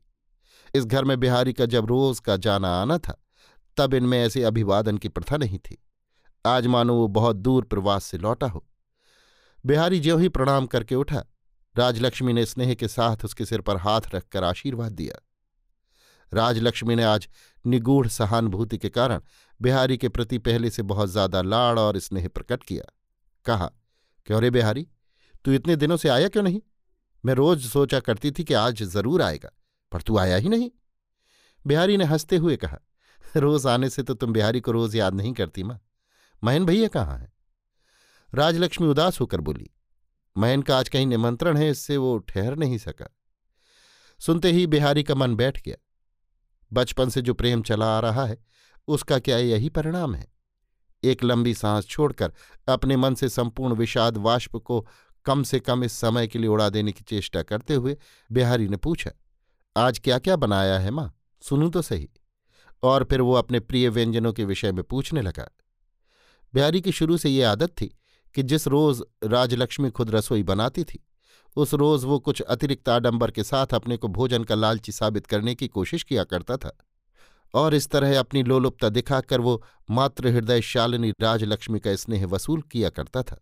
इस 0.75 0.85
घर 0.85 1.03
में 1.03 1.19
बिहारी 1.19 1.53
का 1.53 1.65
जब 1.65 1.85
रोज 1.85 2.19
का 2.19 2.37
जाना 2.37 2.81
आना 2.81 2.97
था, 2.97 3.17
तब 3.77 3.93
इनमें 3.93 4.21
ऐसे 4.25 4.43
अभिवादन 4.43 4.97
की 4.97 5.07
प्रथा 5.07 5.37
नहीं 5.37 5.59
थी। 5.59 5.77
आज 6.45 6.67
मानो 6.67 6.95
वो 6.95 7.07
बहुत 7.07 7.35
दूर 7.35 7.63
प्रवास 7.63 8.03
से 8.03 8.17
लौटा 8.17 8.47
हो। 8.47 8.67
बिहारी 9.65 9.99
ज्यों 9.99 10.21
ही 10.21 10.29
प्रणाम 10.29 10.65
करके 10.65 10.95
उठा, 10.95 11.23
राजलक्ष्मी 11.77 12.33
ने 12.33 12.45
स्नेह 12.45 12.73
के 12.73 12.87
साथ 12.87 13.25
उसके 13.25 13.45
सिर 13.45 13.61
पर 13.61 13.77
हाथ 13.77 14.01
रखकर 14.15 14.43
आशीर्वाद 14.43 14.91
दिया। 14.91 15.25
राजलक्ष्मी 16.33 16.95
ने 16.95 17.03
आज 17.03 17.27
निगूढ़ 17.65 18.07
सहानुभूति 18.07 18.77
के 18.77 18.89
कारण 18.89 19.21
बिहारी 19.59 19.97
के 19.97 20.09
प्रति 20.09 20.37
पहले 20.37 20.69
से 20.69 20.83
बहुत 20.83 21.09
ज़्यादा 21.09 21.41
लाड़ 21.41 21.79
और 21.79 21.99
स्नेह 21.99 22.27
प्रकट 22.27 22.63
किया। 22.63 22.83
कहा, 23.45 23.71
क्यों 24.27 24.41
रे 24.41 24.49
बिहारी? 24.49 24.87
तू 25.45 25.51
इतने 25.51 25.75
दिनों 25.75 25.97
से 25.97 26.09
आया 26.09 26.27
क्यों 26.27 26.43
नहीं? 26.43 26.61
मैं 27.23 27.33
रोज 27.33 27.65
सोचा 27.65 27.99
करती 27.99 28.31
थी 28.31 28.43
कि 28.43 28.53
आज 28.53 28.83
ज़रूर 28.83 29.21
आएगा, 29.21 29.49
पर 29.91 30.01
तू 30.01 30.17
आया 30.17 30.35
ही 30.35 30.49
नहीं। 30.49 30.69
बिहारी 31.65 31.97
ने 31.97 32.03
हँसते 32.03 32.37
हुए 32.37 32.55
कहा, 32.57 32.79
रोज 33.37 33.67
आने 33.67 33.89
से 33.89 34.03
तो 34.03 34.13
तुम 34.13 34.33
बिहारी 34.33 34.59
को 34.59 34.71
रोज 34.71 34.95
याद 34.95 35.13
नहीं 35.13 35.33
करती 35.33 35.63
माँ। 35.63 35.79
महन 36.43 36.65
भैया 36.65 36.87
कहाँ 36.87 37.17
है? 37.17 37.31
राजलक्ष्मी 38.33 38.87
उदास 38.87 39.19
होकर 39.19 39.41
बोली 39.41 39.69
महन 40.35 40.61
का 40.61 40.77
आज 40.77 40.89
कहीं 40.89 41.05
निमंत्रण 41.05 41.57
है, 41.57 41.69
इससे 41.69 41.97
वो 41.97 42.17
ठहर 42.17 42.55
नहीं 42.55 42.77
सका। 42.77 43.07
सुनते 44.19 44.51
ही 44.51 44.67
बिहारी 44.67 45.03
का 45.03 45.15
मन 45.15 45.35
बैठ 45.35 45.61
गया। 45.65 45.75
बचपन 46.73 47.09
से 47.09 47.21
जो 47.21 47.33
प्रेम 47.33 47.61
चला 47.61 47.97
आ 47.97 47.99
रहा 47.99 48.25
है, 48.25 48.37
उसका 48.87 49.19
क्या 49.19 49.37
यही 49.37 49.69
परिणाम 49.69 50.15
है? 50.15 50.27
एक 51.03 51.23
लंबी 51.23 51.53
सांस 51.53 51.85
छोड़कर 51.85 52.33
अपने 52.69 52.97
मन 52.97 53.15
से 53.15 53.29
संपूर्ण 53.29 53.75
विषाद 53.75 54.17
वाष्प 54.17 54.57
को 54.57 54.87
कम 55.25 55.43
से 55.43 55.59
कम 55.59 55.83
इस 55.83 55.93
समय 55.93 56.27
के 56.27 56.39
लिए 56.39 56.47
उड़ा 56.47 56.69
देने 56.69 56.91
की 56.91 57.03
चेष्टा 57.03 57.41
करते 57.43 57.73
हुए 57.73 57.97
बिहारी 58.31 58.67
ने 58.67 58.77
पूछा, 58.77 59.11
आज 59.77 59.99
क्या 59.99 60.19
क्या 60.19 60.35
बनाया 60.35 60.79
है 60.79 60.91
माँ? 60.91 61.13
सुनू 61.41 61.69
तो 61.69 61.81
सही। 61.81 62.09
और 62.83 63.03
फिर 63.03 63.21
वो 63.21 63.33
अपने 63.33 63.59
प्रिय 63.59 63.89
व्यंजनों 63.89 64.33
के 64.33 64.45
विषय 64.45 64.71
में 64.71 64.83
पूछने 64.83 65.21
लगा। 65.21 65.49
बिहारी 66.53 66.81
की 66.81 66.91
शुरू 66.91 67.17
से 67.17 67.29
ये 67.29 67.43
आदत 67.43 67.69
थी 67.69 67.97
कि 68.35 68.43
जिस 68.43 68.67
रोज 68.67 69.01
राजलक्ष्मी 69.23 69.89
खुद 69.89 70.11
रसोई 70.11 70.43
बनाती 70.43 70.83
थी 70.83 71.03
उस 71.55 71.73
रोज 71.73 72.03
वो 72.03 72.19
कुछ 72.19 72.41
अतिरिक्त 72.41 72.89
आडंबर 72.89 73.31
के 73.31 73.43
साथ 73.43 73.73
अपने 73.73 73.97
को 73.97 74.07
भोजन 74.07 74.43
का 74.43 74.55
लालची 74.55 74.91
साबित 74.91 75.27
करने 75.27 75.55
की 75.55 75.67
कोशिश 75.67 76.03
किया 76.03 76.23
करता 76.23 76.57
था। 76.57 76.77
और 77.53 77.73
इस 77.73 77.89
तरह 77.89 78.19
अपनी 78.19 78.43
लोलुपता 78.43 78.89
दिखाकर 78.89 79.41
वो 79.41 79.63
मातृ 79.89 80.29
हृदय 80.29 80.61
शालिनी 80.61 81.13
राजलक्ष्मी 81.21 81.79
का 81.79 81.95
स्नेह 81.95 82.25
वसूल 82.25 82.61
किया 82.61 82.89
करता 82.89 83.23
था। 83.23 83.41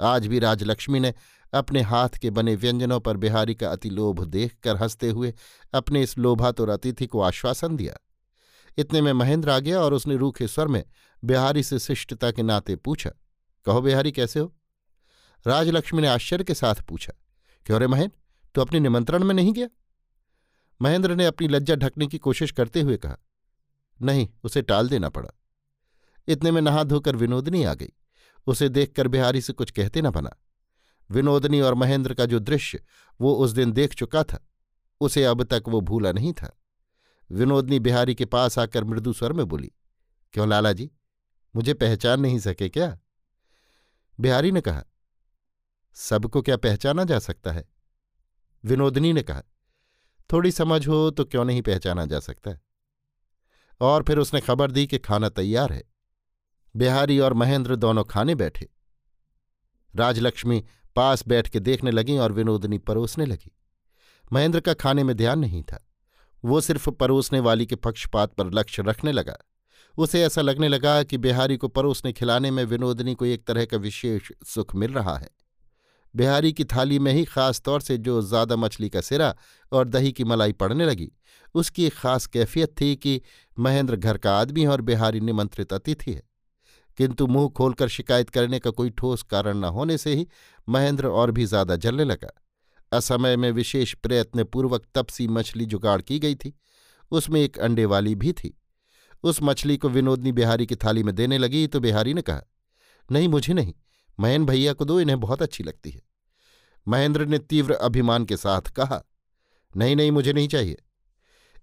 आज 0.00 0.26
भी 0.26 0.38
राजलक्ष्मी 0.38 1.00
ने 1.00 1.14
अपने 1.54 1.82
हाथ 1.82 2.08
के 2.08 2.30
बने 2.30 2.54
व्यंजनों 2.56 3.00
पर 3.00 3.16
बिहारी 3.16 3.54
का 3.54 3.70
अतिलोभ 3.70 4.24
देखकर 4.24 4.76
हँसते 4.76 5.10
हुए 5.10 5.34
अपने 5.74 6.02
इस 6.02 6.18
लोभातुर 6.18 6.68
अतिथि 6.68 7.06
को 7.06 7.20
आश्वासन 7.20 7.76
दिया। 7.76 7.94
इतने 8.78 9.00
में 9.00 9.12
महेंद्र 9.12 9.50
आ 9.50 9.58
गया 9.58 9.80
और 9.80 9.94
उसने 9.94 10.16
रूखे 10.16 10.48
स्वर 10.48 10.68
में 10.68 10.84
बिहारी 11.24 11.62
से 11.62 11.78
शिष्टता 11.78 12.30
के 12.30 12.42
नाते 12.42 12.76
पूछा, 12.76 13.10
कहो 13.66 13.80
बिहारी, 13.80 14.12
कैसे 14.12 14.40
हो? 14.40 14.54
राजलक्ष्मी 15.46 16.02
ने 16.02 16.08
आश्चर्य 16.08 16.44
के 16.44 16.54
साथ 16.54 16.74
पूछा, 16.74 17.12
क्यों 17.66 17.80
रे 17.80 17.86
महेंद्र 17.86 18.16
तू 18.54 18.60
अपने 18.60 18.80
निमंत्रण 18.80 19.24
में 19.24 19.34
नहीं 19.34 19.52
गया? 19.52 19.68
महेंद्र 20.82 21.14
ने 21.14 21.26
अपनी 21.26 21.48
लज्जा 21.48 21.74
ढकने 21.74 22.06
की 22.06 22.18
कोशिश 22.18 22.50
करते 22.50 22.80
हुए 22.80 22.96
कहा, 22.96 23.16
नहीं, 24.02 24.28
उसे 24.44 24.62
टाल 24.62 24.88
देना 24.88 25.08
पड़ा। 25.08 25.30
इतने 26.28 26.50
में 26.50 26.60
नहा 26.62 26.82
धोकर 26.84 27.16
विनोदनी 27.16 27.62
आ 27.64 27.74
गई। 27.74 27.88
उसे 28.46 28.68
देखकर 28.68 29.08
बिहारी 29.08 29.40
से 29.40 29.52
कुछ 29.52 29.70
कहते 29.70 30.02
न 30.02 30.10
बना। 30.10 30.30
विनोदनी 31.10 31.60
और 31.60 31.74
महेंद्र 31.74 32.14
का 32.14 32.26
जो 32.26 32.38
दृश्य, 32.38 32.80
वो 33.20 33.34
उस 33.34 33.50
दिन 33.50 33.72
देख 33.72 33.94
चुका 33.94 34.22
था। 34.22 34.40
उसे 35.00 35.24
अब 35.24 35.42
तक 35.42 35.64
वो 35.68 35.80
भूला 35.80 36.12
नहीं 36.12 36.32
था। 36.32 36.56
विनोदनी 37.30 37.78
बिहारी 37.78 38.14
के 38.14 38.24
पास 38.24 38.58
आकर 38.58 38.84
मृदु 38.84 39.12
स्वर 39.12 39.32
में 39.32 39.46
बोली, 39.46 39.72
क्यों 40.32 40.48
लाला 40.48 40.72
जी? 40.72 40.90
मुझे 41.56 41.74
पहचान 41.74 42.20
नहीं 42.20 42.38
सके 42.38 42.68
क्या? 42.68 42.98
बिहारी 44.20 44.52
ने 44.52 44.60
कहा 44.60 44.84
सबको 46.00 46.42
क्या 46.42 46.56
पहचाना 46.56 47.04
जा 47.04 47.18
सकता 47.18 47.52
है? 47.52 47.68
विनोदनी 48.64 49.12
ने 49.12 49.22
कहा, 49.22 49.42
थोड़ी 50.32 50.50
समझ 50.50 50.88
हो 50.88 51.10
तो 51.10 51.24
क्यों 51.24 51.44
नहीं 51.44 51.62
पहचाना 51.62 52.04
जा 52.04 52.20
सकता? 52.20 52.58
और 53.80 54.02
फिर 54.02 54.18
उसने 54.18 54.40
खबर 54.40 54.70
दी 54.70 54.86
कि 54.86 54.98
खाना 54.98 55.28
तैयार 55.28 55.72
है। 55.72 55.84
बिहारी 56.76 57.18
और 57.18 57.34
महेंद्र 57.34 57.76
दोनों 57.76 58.04
खाने 58.04 58.34
बैठे। 58.34 58.68
राजलक्ष्मी 59.96 60.64
पास 60.96 61.28
बैठ 61.28 61.48
के 61.48 61.60
देखने 61.60 61.90
लगी 61.90 62.18
और 62.18 62.32
विनोदनी 62.32 62.78
परोसने 62.78 63.26
लगी। 63.26 63.56
महेंद्र 64.32 64.60
का 64.60 64.74
खाने 64.74 65.04
में 65.04 65.16
ध्यान 65.16 65.38
नहीं 65.38 65.62
था। 65.62 65.88
वो 66.44 66.60
सिर्फ़ 66.60 66.90
परोसने 66.90 67.40
वाली 67.40 67.66
के 67.66 67.76
पक्षपात 67.76 68.32
पर 68.32 68.46
लक्ष्य 68.46 68.82
रखने 68.82 69.12
लगा। 69.12 69.36
उसे 69.98 70.22
ऐसा 70.22 70.40
लगने 70.40 70.68
लगा 70.68 71.02
कि 71.02 71.18
बिहारी 71.18 71.56
को 71.56 71.68
परोसने 71.68 72.12
खिलाने 72.12 72.50
में 72.50 72.64
विनोदनी 72.64 73.14
को 73.14 73.24
एक 73.24 73.46
तरह 73.46 73.64
का 73.64 73.76
विशेष 73.76 74.32
सुख 74.46 74.74
मिल 74.74 74.92
रहा 74.92 75.18
है। 75.18 75.30
बिहारी 76.14 76.52
की 76.52 76.64
थाली 76.64 76.98
में 76.98 77.12
ही 77.12 77.24
खास 77.24 77.60
तौर 77.60 77.80
से 77.80 77.96
जो 77.98 78.20
ज़्यादा 78.22 78.56
मछली 78.56 78.88
का 78.88 79.00
सिरा 79.00 79.34
और 79.72 79.88
दही 79.88 80.12
की 80.12 80.24
मलाई 80.24 80.52
पड़ने 80.52 80.86
लगी। 80.86 81.10
उसकी 81.54 81.84
एक 81.84 81.94
खास 81.94 82.26
कैफियत 82.26 82.74
थी 82.80 82.94
कि 82.96 83.20
महेंद्र 83.56 83.96
घर 83.96 84.18
का 84.18 84.38
आदमी 84.38 84.66
और 84.66 84.80
बिहारी 84.80 85.20
निमंत्रित 85.20 85.72
अतिथि 85.72 86.12
है। 86.12 86.22
किंतु 86.98 87.26
मुँह 87.26 87.48
खोलकर 87.48 87.88
शिकायत 87.88 88.30
करने 88.30 88.58
का 88.58 88.70
कोई 88.70 88.90
ठोस 88.90 89.22
कारण 89.22 89.58
न 89.58 89.64
होने 89.64 89.98
से 89.98 90.14
ही 90.14 90.26
महेंद्र 90.68 91.06
और 91.06 91.30
भी 91.30 91.44
ज़्यादा 91.44 91.76
जलने 91.76 92.04
लगा। 92.04 92.30
असमय 92.92 93.36
में 93.36 93.50
विशेष 93.50 93.94
प्रयत्नपूर्वक 93.94 94.86
तपसी 94.94 95.26
मछली 95.28 95.66
जुगाड़ 95.66 96.00
की 96.02 96.18
गई 96.18 96.34
थी। 96.34 96.52
उसमें 97.12 97.40
एक 97.40 97.58
अंडे 97.58 97.84
वाली 97.84 98.14
भी 98.14 98.32
थी। 98.32 98.54
उस 99.24 99.38
मछली 99.42 99.76
को 99.76 99.88
विनोदनी 99.88 100.32
बिहारी 100.32 100.66
की 100.66 100.76
थाली 100.76 101.02
में 101.02 101.14
देने 101.14 101.38
लगी 101.38 101.66
तो 101.66 101.80
बिहारी 101.80 102.14
ने 102.14 102.22
कहा, 102.22 102.42
नहीं, 103.08 103.28
मुझे 103.28 103.54
नहीं। 103.54 103.72
महेन 104.20 104.46
भैया 104.46 104.72
को 104.72 104.84
दो, 104.84 105.00
इन्हें 105.00 105.20
बहुत 105.20 105.42
अच्छी 105.42 105.64
लगती 105.64 105.90
है। 105.90 106.02
महेंद्र 106.88 107.26
ने 107.26 107.38
तीव्र 107.38 107.72
अभिमान 107.72 108.24
के 108.24 108.36
साथ 108.36 108.60
कहा, 108.60 109.04
नहीं 109.76 109.96
नहीं, 109.96 110.10
मुझे 110.10 110.32
नहीं 110.32 110.48
चाहिए। 110.48 110.76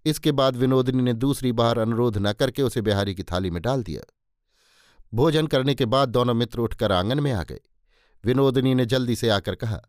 इसके 0.06 0.32
बाद 0.32 0.56
विनोदनी 0.56 1.04
ने 1.04 1.14
दूसरी 1.14 1.52
बार 1.52 1.78
अनुरोध 1.78 2.18
न 2.18 2.34
करके 2.34 2.62
उसे 2.62 2.82
बिहारी 2.82 3.16
की 3.16 3.24
थाली 3.24 3.52
में 3.52 3.62
डाल 3.62 3.84
दिया। 3.84 4.14
भोजन 5.14 5.48
करने 5.48 5.76
के 5.76 5.86
बाद 5.86 6.10
दोनों 6.10 6.34
मित्र 6.34 6.60
उठकर 6.60 6.92
आँगन 6.92 7.20
में 7.20 7.32
आ 7.32 7.44
गए। 7.44 7.60
विनोदनी 8.24 8.76
ने 8.76 8.86
जल्दी 8.86 9.16
से 9.16 9.30
आकर 9.30 9.56
कहा, 9.56 9.82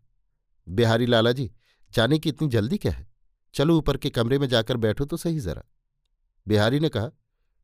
बिहारी 0.69 1.07
लाला 1.07 1.33
जी, 1.33 1.53
जाने 1.93 2.19
की 2.19 2.29
इतनी 2.29 2.49
जल्दी 2.49 2.79
क्या 2.79 2.93
है? 2.93 3.09
चलो 3.55 3.79
ऊपर 3.79 3.97
के 3.97 4.11
कमरे 4.11 4.39
में 4.39 4.49
जाकर 4.49 4.77
बैठो 4.77 5.05
तो 5.05 5.17
सही 5.17 5.41
जरा। 5.41 5.63
बिहारी 6.49 6.81
ने 6.81 6.89
कहा, 6.89 7.07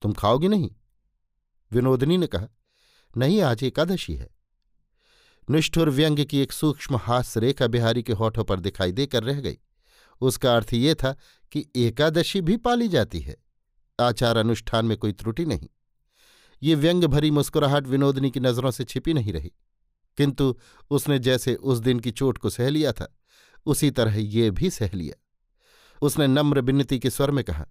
तुम 0.03 0.13
खाओगी 0.13 0.49
नहीं? 0.49 0.71
विनोदनी 1.73 2.17
ने 2.17 2.27
कहा, 2.27 2.49
नहीं, 3.17 3.43
आज 3.43 3.65
एकादशी 3.65 4.15
है। 4.15 4.42
निष्ठुर 5.51 5.91
व्यंग 5.91 6.25
की 6.25 6.39
एक 6.39 6.53
सूक्ष्म 6.53 6.97
हास्य 6.97 7.41
रेखा 7.41 7.67
बिहारी 7.67 8.03
के 8.03 8.13
होठों 8.13 8.45
पर 8.45 8.61
दिखाई 8.61 8.93
देकर 8.93 9.23
रह 9.23 9.41
गई। 9.41 9.59
उसका 10.21 10.57
अर्थ 10.57 10.75
ये 10.75 10.95
था 10.95 11.17
कि 11.53 11.67
एकादशी 11.77 12.41
भी 12.41 12.57
पाली 12.57 12.89
जाती 12.89 13.21
है। 13.21 13.37
आचार 14.01 14.37
अनुष्ठान 14.37 14.87
में 14.87 14.97
कोई 14.97 15.13
त्रुटि 15.13 15.45
नहीं। 15.45 15.69
ये 16.63 16.75
व्यंग 16.75 17.05
भरी 17.05 17.31
मुस्कुराहट 17.31 17.87
विनोदनी 17.87 18.31
की 18.31 18.41
नज़रों 18.41 18.71
से 18.71 18.85
छिपी 18.85 19.13
नहीं 19.13 19.33
रही। 19.33 19.53
किंतु 20.17 20.59
उसने 20.91 21.19
जैसे 21.19 21.55
उस 21.55 21.79
दिन 21.79 22.01
की 22.01 22.11
चोट 22.11 22.39
को 22.39 22.51
सह 22.51 22.69
लिया 22.69 22.93
था, 22.93 23.17
उसी 23.67 23.91
तरह 23.91 24.17
ये 24.17 24.51
भी 24.51 24.71
सह 24.71 24.91
लिया। 24.95 25.23
उसने 26.03 26.27
नम्र 26.27 26.61
बिन्नती 26.61 26.99
के 26.99 27.11
स्वर 27.11 27.31
में 27.31 27.45
कहा, 27.45 27.67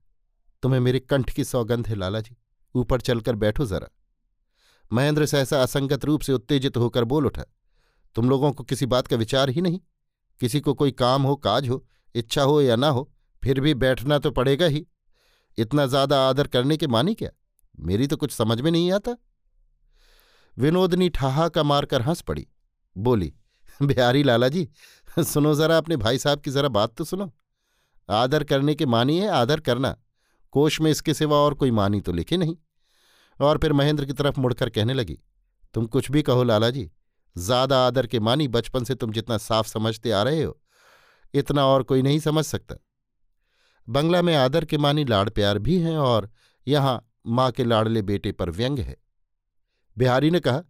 तुम्हें 0.61 0.79
मेरे 0.79 0.99
कंठ 0.99 1.33
की 1.33 1.43
सौगंध 1.43 1.87
है 1.87 1.95
लाला 1.95 2.19
जी 2.19 2.37
ऊपर 2.75 3.01
चलकर 3.01 3.35
बैठो 3.35 3.65
जरा। 3.65 3.87
महेंद्र 4.93 5.25
सहसा 5.25 5.63
असंगत 5.63 6.05
रूप 6.05 6.21
से 6.21 6.33
उत्तेजित 6.33 6.77
होकर 6.77 7.03
बोल 7.03 7.25
उठा 7.25 7.45
तुम 8.15 8.29
लोगों 8.29 8.51
को 8.51 8.63
किसी 8.63 8.85
बात 8.85 9.07
का 9.07 9.15
विचार 9.15 9.49
ही 9.49 9.61
नहीं। 9.61 9.79
किसी 10.41 10.59
को 10.59 10.73
कोई 10.73 10.91
काम 10.93 11.23
हो, 11.23 11.35
काज 11.35 11.69
हो, 11.69 11.85
इच्छा 12.15 12.43
हो 12.43 12.61
या 12.61 12.75
ना 12.75 12.87
हो, 12.89 13.11
फिर 13.43 13.59
भी 13.59 13.73
बैठना 13.75 14.17
तो 14.19 14.31
पड़ेगा 14.31 14.65
ही। 14.65 14.85
इतना 15.57 15.85
ज़्यादा 15.85 16.19
आदर 16.29 16.47
करने 16.47 16.77
के 16.77 16.87
मानी 16.87 17.13
क्या? 17.13 17.29
मेरी 17.79 18.07
तो 18.07 18.17
कुछ 18.17 18.31
समझ 18.31 18.59
में 18.61 18.71
नहीं 18.71 18.91
आता। 18.91 19.15
विनोदनी 20.57 21.09
ठहाका 21.09 21.63
मारकर 21.63 22.01
हंस 22.01 22.21
पड़ी। 22.21 22.47
बोली, 22.95 23.33
बिहारी 23.81 24.23
लाला 24.23 24.47
जी, 24.47 24.67
सुनो 25.19 25.53
जरा, 25.55 25.77
अपने 25.77 25.97
भाई 25.97 26.17
साहब 26.17 26.41
की 26.41 26.51
जरा 26.51 26.69
बात 26.69 26.95
तो 26.95 27.03
सुनो। 27.03 27.31
आदर 28.09 28.43
करने 28.43 28.75
के 28.75 28.85
मानी 28.85 29.17
है, 29.19 29.27
आदर 29.29 29.59
करना। 29.59 29.95
कोश 30.53 30.79
में 30.81 30.89
इसके 30.91 31.13
सिवा 31.13 31.37
और 31.37 31.53
कोई 31.53 31.71
मानी 31.71 32.01
तो 32.01 32.11
लिखे 32.11 32.37
नहीं। 32.37 32.55
और 33.39 33.57
फिर 33.57 33.73
महेंद्र 33.73 34.05
की 34.05 34.13
तरफ़ 34.13 34.39
मुड़कर 34.39 34.69
कहने 34.69 34.93
लगी, 34.93 35.17
तुम 35.73 35.85
कुछ 35.85 36.11
भी 36.11 36.21
कहो 36.21 36.43
लाला 36.43 36.69
जी 36.69 36.89
ज़्यादा 37.35 37.85
आदर 37.87 38.07
के 38.07 38.19
मानी 38.19 38.47
बचपन 38.47 38.83
से 38.83 38.95
तुम 38.95 39.11
जितना 39.11 39.37
साफ़ 39.39 39.67
समझते 39.67 40.11
आ 40.11 40.21
रहे 40.23 40.43
हो, 40.43 40.57
इतना 41.33 41.65
और 41.65 41.83
कोई 41.83 42.01
नहीं 42.01 42.19
समझ 42.19 42.45
सकता। 42.45 42.75
बंगला 43.87 44.21
में 44.21 44.35
आदर 44.35 44.65
के 44.65 44.77
मानी 44.77 45.05
लाड़ 45.05 45.29
प्यार 45.29 45.59
भी 45.59 45.77
हैं 45.79 45.97
और 45.99 46.29
यहाँ 46.67 47.01
माँ 47.27 47.49
के 47.51 47.63
लाड़ले 47.63 48.01
बेटे 48.01 48.31
पर 48.31 48.49
व्यंग 48.51 48.79
है। 48.79 48.95
बिहारी 49.97 50.29
ने 50.31 50.39
कहा 50.39 50.61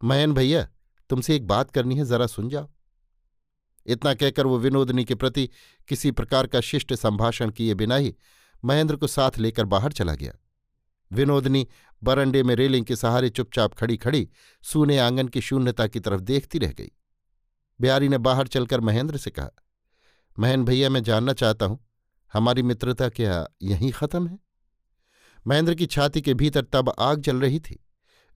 मयन 0.00 0.32
भैया, 0.32 0.66
तुमसे 1.10 1.36
एक 1.36 1.46
बात 1.46 1.70
करनी 1.70 1.96
है, 1.96 2.04
जरा 2.04 2.26
सुन 2.26 2.48
जाओ। 2.48 2.68
इतना 3.86 4.12
कहकर 4.14 4.46
वो 4.46 4.58
विनोदनी 4.58 5.04
के 5.04 5.14
प्रति 5.14 5.48
किसी 5.88 6.10
प्रकार 6.10 6.46
का 6.46 6.60
शिष्ट 6.60 6.94
संभाषण 6.94 7.50
किए 7.50 7.74
बिना 7.74 7.96
ही 7.96 8.14
महेंद्र 8.62 8.96
को 8.96 9.06
साथ 9.06 9.38
लेकर 9.38 9.64
बाहर 9.66 9.92
चला 9.92 10.14
गया। 10.14 10.32
विनोदनी 11.10 11.66
बरंडे 12.02 12.42
में 12.42 12.54
रेलिंग 12.54 12.84
के 12.86 12.96
सहारे 12.96 13.28
चुपचाप 13.30 13.74
खड़ी 13.74 13.96
खड़ी 13.96 14.28
सूने 14.62 14.98
आँगन 14.98 15.28
की 15.28 15.40
शून्यता 15.40 15.86
की 15.86 16.00
तरफ़ 16.00 16.20
देखती 16.20 16.58
रह 16.58 16.72
गई। 16.72 16.90
बिहारी 17.80 18.08
ने 18.08 18.18
बाहर 18.18 18.46
चलकर 18.46 18.80
महेंद्र 18.80 19.16
से 19.16 19.30
कहा, 19.30 19.50
महेंद्र 20.38 20.70
भैया, 20.70 20.90
मैं 20.90 21.02
जानना 21.02 21.32
चाहता 21.32 21.66
हूँ, 21.66 21.78
हमारी 22.32 22.62
मित्रता 22.62 23.08
क्या 23.08 23.46
यहीं 23.62 23.92
खत्म 23.92 24.28
है? 24.28 24.38
महेंद्र 25.46 25.74
की 25.74 25.86
छाती 25.86 26.20
के 26.20 26.34
भीतर 26.34 26.64
तब 26.72 26.94
आग 26.98 27.20
जल 27.20 27.40
रही 27.40 27.60
थी। 27.60 27.84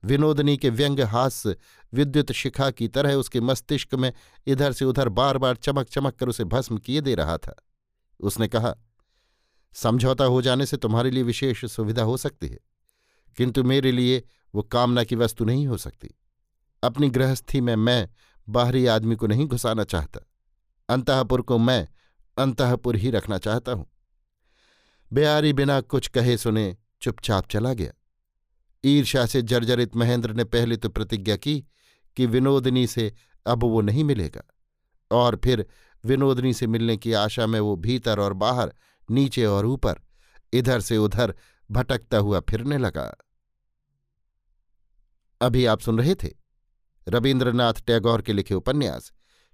विनोदनी 0.03 0.57
के 0.57 0.69
व्यंग 0.69 0.99
हास्य 0.99 1.55
विद्युत 1.93 2.31
शिखा 2.31 2.69
की 2.71 2.87
तरह 2.87 3.13
उसके 3.13 3.41
मस्तिष्क 3.41 3.95
में 3.95 4.11
इधर 4.47 4.73
से 4.73 4.85
उधर 4.85 5.09
बार 5.09 5.37
बार 5.37 5.55
चमक 5.55 5.89
चमक 5.89 6.15
कर 6.15 6.29
उसे 6.29 6.43
भस्म 6.43 6.77
किए 6.77 7.01
दे 7.01 7.15
रहा 7.15 7.37
था। 7.37 7.55
उसने 8.19 8.47
कहा, 8.47 8.75
समझौता 9.73 10.23
हो 10.23 10.41
जाने 10.41 10.65
से 10.65 10.77
तुम्हारे 10.77 11.11
लिए 11.11 11.23
विशेष 11.23 11.65
सुविधा 11.65 12.03
हो 12.03 12.17
सकती 12.17 12.47
है। 12.47 12.59
किंतु 13.37 13.63
मेरे 13.63 13.91
लिए 13.91 14.23
वो 14.55 14.61
कामना 14.61 15.03
की 15.03 15.15
वस्तु 15.15 15.45
नहीं 15.45 15.67
हो 15.67 15.77
सकती। 15.77 16.09
अपनी 16.83 17.09
गृहस्थी 17.09 17.61
में 17.61 17.75
मैं 17.75 18.09
बाहरी 18.49 18.85
आदमी 18.85 19.15
को 19.15 19.27
नहीं 19.27 19.47
घुसाना 19.47 19.83
चाहता। 19.83 20.19
अंतपुर 20.89 21.41
को 21.41 21.57
मैं 21.57 21.87
अंतपुर 22.37 22.95
ही 22.95 23.09
रखना 23.09 23.37
चाहता 23.37 23.71
हूँ। 23.71 23.85
बेआरी 25.13 25.53
बिना 25.53 25.81
कुछ 25.81 26.07
कहे 26.07 26.37
सुने 26.37 26.77
चुपचाप 27.01 27.47
चला 27.49 27.73
गया। 27.73 27.91
ईर्ष्या 28.85 29.25
से 29.25 29.41
जर्जरित 29.41 29.95
महेंद्र 29.95 30.33
ने 30.33 30.43
पहले 30.43 30.77
तो 30.77 30.89
प्रतिज्ञा 30.89 31.35
की 31.35 31.65
कि 32.17 32.25
विनोदनी 32.25 32.87
से 32.87 33.13
अब 33.45 33.63
वो 33.63 33.81
नहीं 33.81 34.03
मिलेगा 34.03 34.43
और 35.11 35.41
फिर 35.43 35.65
विनोदनी 36.05 36.53
से 36.53 36.67
मिलने 36.67 36.97
की 36.97 37.13
आशा 37.13 37.47
में 37.47 37.59
वो 37.59 37.75
भीतर 37.75 38.19
और 38.19 38.33
बाहर, 38.33 38.73
नीचे 39.11 39.45
और 39.45 39.65
ऊपर, 39.65 39.95
इधर 40.53 40.81
से 40.81 40.97
उधर 40.97 41.35
भटकता 41.73 42.17
हुआ 42.17 42.39
फिरने 42.39 42.77
लगा। 42.77 43.15
अभी 45.41 45.65
आप 45.65 45.79
सुन 45.79 45.97
रहे 45.97 46.15
थे 46.15 46.29
रविन्द्रनाथ 47.07 47.73
टैगोर 47.73 48.21
के 48.21 48.33
लिखे 48.33 48.53
उपन्यास, 48.53 49.11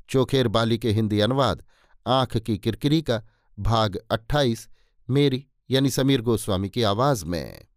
चोखेर 0.09 0.47
बाली 0.47 0.77
के 0.77 0.91
हिंदी 0.91 1.19
अनुवाद, 1.19 1.63
आँख 2.07 2.37
की 2.37 2.57
किरकिरी 2.57 3.01
का 3.01 3.23
भाग 3.59 3.99
28 4.11 4.69
मेरी 5.09 5.47
यानी 5.69 5.89
समीर 5.89 6.21
गोस्वामी 6.21 6.69
की 6.69 6.83
आवाज़ 6.83 7.25
में। 7.25 7.68